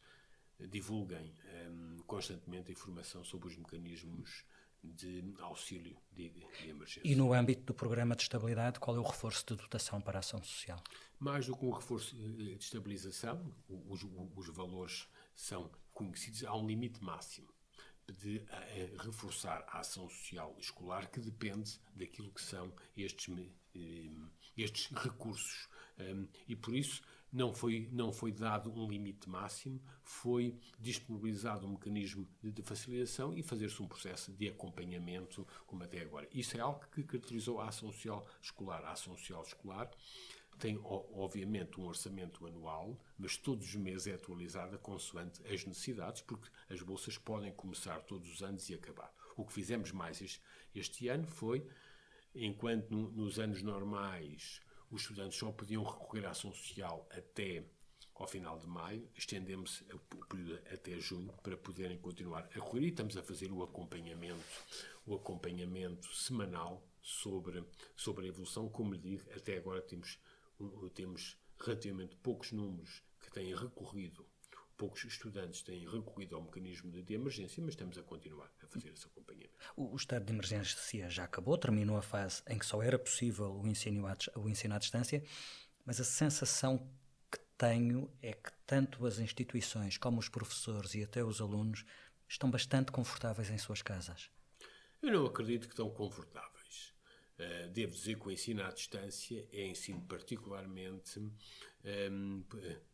[0.71, 1.35] divulguem
[1.69, 4.45] um, constantemente a informação sobre os mecanismos
[4.83, 7.01] de auxílio de, de, emergência.
[7.05, 10.21] E no âmbito do programa de estabilidade, qual é o reforço de dotação para a
[10.21, 10.83] ação social?
[11.19, 13.53] Mais do que um reforço de estabilização,
[13.89, 14.05] os,
[14.37, 17.54] os valores são conhecidos, há um limite máximo
[18.13, 23.35] de a, a reforçar a ação social escolar que depende daquilo que são estes,
[23.75, 24.11] eh,
[24.57, 25.69] estes recursos.
[25.99, 27.03] Um, e por isso
[27.35, 33.43] não foi, não foi dado um limite máximo, foi disponibilizado um mecanismo de facilitação e
[33.43, 36.29] fazer-se um processo de acompanhamento, como até agora.
[36.33, 38.85] Isso é algo que caracterizou a ação social escolar.
[38.85, 39.91] A ação social escolar
[40.59, 46.49] tem, obviamente, um orçamento anual, mas todos os meses é atualizada consoante as necessidades, porque
[46.69, 49.13] as bolsas podem começar todos os anos e acabar.
[49.37, 50.41] O que fizemos mais este,
[50.75, 51.67] este ano foi,
[52.35, 57.65] enquanto no, nos anos normais os estudantes só podiam recorrer à ação social até
[58.15, 62.89] ao final de maio, estendemos o período até junho para poderem continuar a recorrer e
[62.89, 64.45] estamos a fazer o acompanhamento,
[65.05, 67.65] o acompanhamento semanal sobre,
[67.97, 68.69] sobre a evolução.
[68.69, 70.19] Como lhe digo, até agora temos
[70.95, 74.27] temos relativamente poucos números que têm recorrido,
[74.77, 79.07] poucos estudantes têm recorrido ao mecanismo de, emergência, mas estamos a continuar a fazer esse
[79.07, 79.55] acompanhamento.
[79.77, 83.55] O, o estado de emergência já acabou, terminou a fase em que só era possível
[83.55, 85.23] o ensino à, o ensino à distância,
[85.85, 86.91] mas a sensação
[87.31, 91.85] que tenho é que tanto as instituições como os professores e até os alunos
[92.29, 94.31] estão bastante confortáveis em suas casas.
[95.03, 96.54] Eu não acredito que estão confortáveis.
[97.39, 102.45] Uh, devo dizer que o ensino à distância é ensino particularmente um,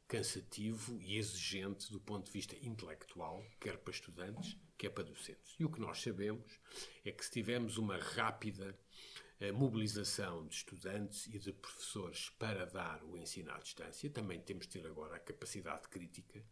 [0.09, 5.55] cansativo e exigente do ponto de vista intelectual, quer para estudantes, quer para docentes.
[5.59, 6.59] E o que nós sabemos
[7.05, 8.77] é que se tivermos uma rápida
[9.41, 14.67] uh, mobilização de estudantes e de professores para dar o ensino à distância, também temos
[14.67, 16.43] de ter agora a capacidade crítica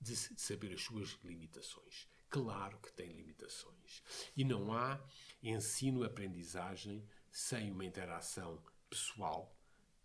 [0.00, 2.08] de saber as suas limitações.
[2.28, 4.02] Claro que tem limitações.
[4.36, 5.02] E não há
[5.42, 7.04] ensino-aprendizagem
[7.38, 8.60] sem uma interação
[8.90, 9.56] pessoal,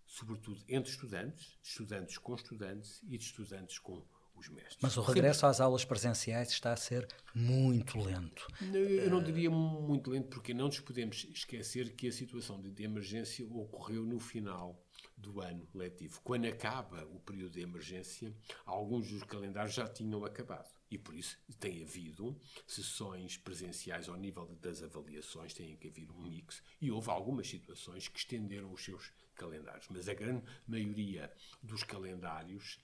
[0.05, 4.05] sobretudo entre estudantes, estudantes com estudantes e de estudantes com
[4.35, 4.77] os mestres.
[4.79, 5.49] Mas o regresso Sempre...
[5.49, 8.47] às aulas presenciais está a ser muito lento.
[8.61, 13.47] Eu não diria muito lento, porque não nos podemos esquecer que a situação de emergência
[13.47, 14.79] ocorreu no final
[15.17, 16.21] do ano letivo.
[16.23, 18.31] Quando acaba o período de emergência,
[18.63, 20.69] alguns dos calendários já tinham acabado.
[20.93, 26.21] E por isso tem havido sessões presenciais ao nível das avaliações, tem que haver um
[26.21, 29.87] mix, e houve algumas situações que estenderam os seus calendários.
[29.89, 31.33] Mas a grande maioria
[31.63, 32.77] dos calendários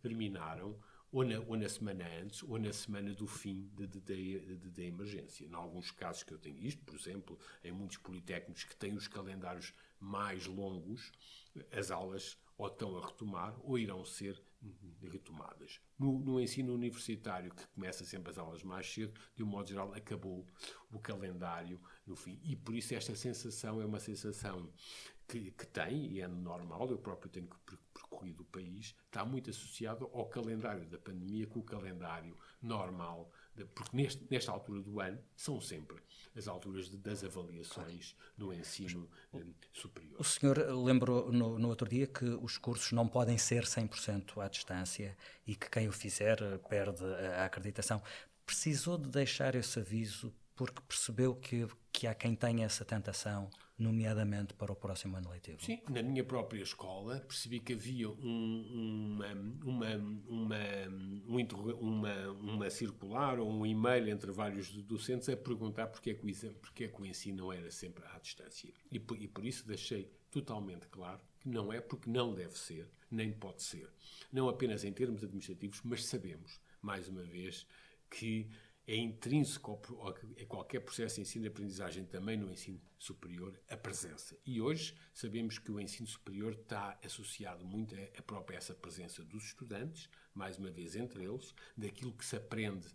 [0.00, 0.78] terminaram
[1.10, 5.44] ou na, ou na, semana antes ou na semana do fim da emergência.
[5.44, 9.08] Em alguns casos que eu tenho isto, por exemplo, em muitos politécnicos que têm os
[9.08, 11.10] calendários mais longos,
[11.72, 14.40] as aulas ou estão a retomar ou irão ser
[15.02, 15.80] retomadas.
[15.98, 19.92] No, no, ensino universitário, que começa sempre as aulas mais cedo, de um modo geral,
[19.94, 20.46] acabou
[20.90, 22.40] o calendário no fim.
[22.42, 24.72] E por isso esta sensação é uma sensação
[25.28, 27.48] que, que tem, e é normal, eu próprio tenho
[27.92, 33.30] percorrido o país, está muito associado ao calendário da pandemia com o calendário normal
[33.64, 35.96] porque neste, nesta altura do ano são sempre
[36.36, 40.20] as alturas de, das avaliações no ensino um, superior.
[40.20, 44.48] O senhor lembrou no, no, outro dia que os cursos não podem ser 100% à
[44.48, 46.36] distância e que quem o fizer
[46.68, 48.02] perde a acreditação.
[48.44, 54.54] Precisou de deixar esse aviso porque percebeu que, que há quem tenha essa tentação, nomeadamente
[54.54, 55.62] para o próximo ano letivo?
[55.62, 59.32] Sim, na minha própria escola percebi que havia um, uma,
[59.64, 59.96] uma,
[60.28, 66.24] uma, uma, uma, circular ou um e-mail entre vários docentes a perguntar porque é que
[66.24, 68.72] o, porque é que o ensino era sempre à distância.
[68.90, 72.88] E por, e por isso deixei totalmente claro que não é porque não deve ser,
[73.10, 73.90] nem pode ser.
[74.32, 77.66] Não apenas em termos administrativos, mas sabemos, mais uma vez,
[78.10, 78.48] que
[78.86, 79.80] é intrínseco
[80.40, 84.38] a qualquer processo de ensino e aprendizagem, também no ensino superior, a presença.
[84.46, 89.46] E hoje sabemos que o ensino superior está associado muito a, própria essa presença dos
[89.46, 92.86] estudantes, mais uma vez entre eles, daquilo que se aprende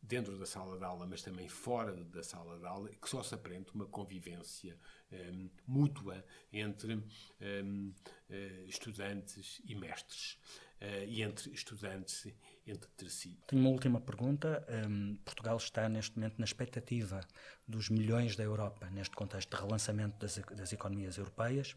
[0.00, 3.34] dentro da sala de aula, mas também fora da sala de aula, que só se
[3.34, 4.78] aprende uma convivência
[5.10, 7.92] um, mútua entre um,
[8.28, 10.38] eh, estudantes e mestres,
[10.80, 12.26] uh, e entre estudantes
[12.66, 13.38] entre si.
[13.46, 14.66] Tenho uma última pergunta.
[14.88, 17.20] Um, Portugal está neste momento na expectativa
[17.66, 21.74] dos milhões da Europa, neste contexto de relançamento das, das economias europeias.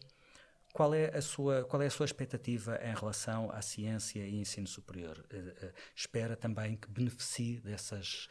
[0.72, 4.66] Qual é, a sua, qual é a sua expectativa em relação à ciência e ensino
[4.66, 5.18] superior?
[5.32, 8.28] Uh, uh, espera também que beneficie dessas,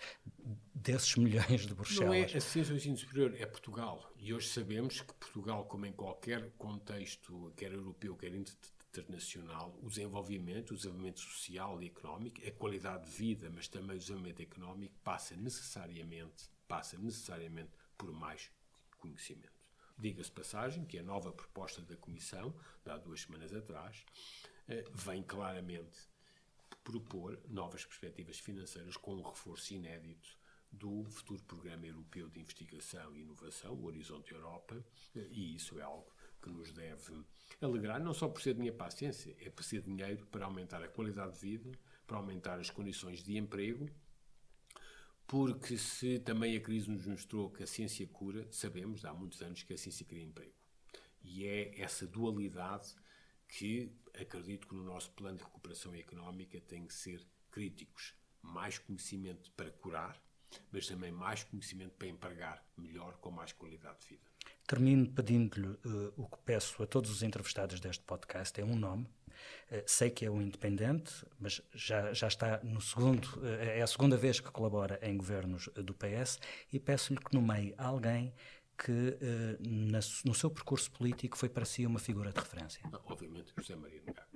[0.74, 2.05] desses milhões de Bruxelas?
[2.05, 4.14] Não é a ciência e o ensino superior, é Portugal.
[4.18, 8.34] E hoje sabemos que Portugal, como em qualquer contexto, quer europeu, quer
[9.00, 14.00] internacional, o desenvolvimento, o desenvolvimento social e económico, a qualidade de vida, mas também o
[14.00, 18.52] desenvolvimento económico passa necessariamente, passa necessariamente por mais
[18.98, 19.58] conhecimento.
[19.98, 24.04] Diga-se passagem que a nova proposta da Comissão, de há duas semanas atrás,
[24.68, 25.98] eh, vem claramente
[26.84, 30.38] propor novas perspectivas financeiras com um reforço inédito
[30.72, 34.84] do futuro Programa Europeu de Investigação e Inovação, o Horizonte Europa,
[35.16, 37.26] eh, e isso é algo que nos deve
[37.66, 40.84] alegrar, não só por ser dinheiro para a ciência, é por ser dinheiro para aumentar
[40.84, 41.72] a qualidade de vida,
[42.05, 43.89] para aumentar as condições de emprego,
[45.26, 49.64] porque se também a crise nos mostrou que a ciência cura, sabemos há muitos anos
[49.64, 50.53] que a ciência cria emprego.
[51.22, 52.95] E é essa dualidade
[53.47, 58.14] que acredito que no nosso plano de recuperação económica tem que ser críticos.
[58.41, 60.22] Mais conhecimento para curar,
[60.72, 64.36] mas também mais conhecimento para empregar melhor, com mais qualidade de vida.
[64.68, 69.05] Termino pedindo-lhe uh, o que peço a todos os entrevistados deste podcast: é um nome.
[69.72, 73.88] Uh, sei que é um independente, mas já, já está no segundo, uh, é a
[73.88, 76.38] segunda vez que colabora em governos do PS
[76.74, 78.34] e peço-lhe que nomeie alguém
[78.78, 79.18] que
[79.59, 82.80] na, no seu percurso político foi para si uma figura de referência.
[83.05, 84.28] obviamente, José Maria Nogueira.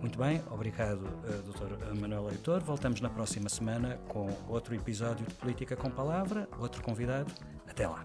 [0.00, 1.02] Muito bem, obrigado,
[1.44, 1.92] Dr.
[2.00, 2.62] Manuel Leitor.
[2.62, 7.34] Voltamos na próxima semana com outro episódio de Política com Palavra, outro convidado.
[7.66, 8.04] Até lá.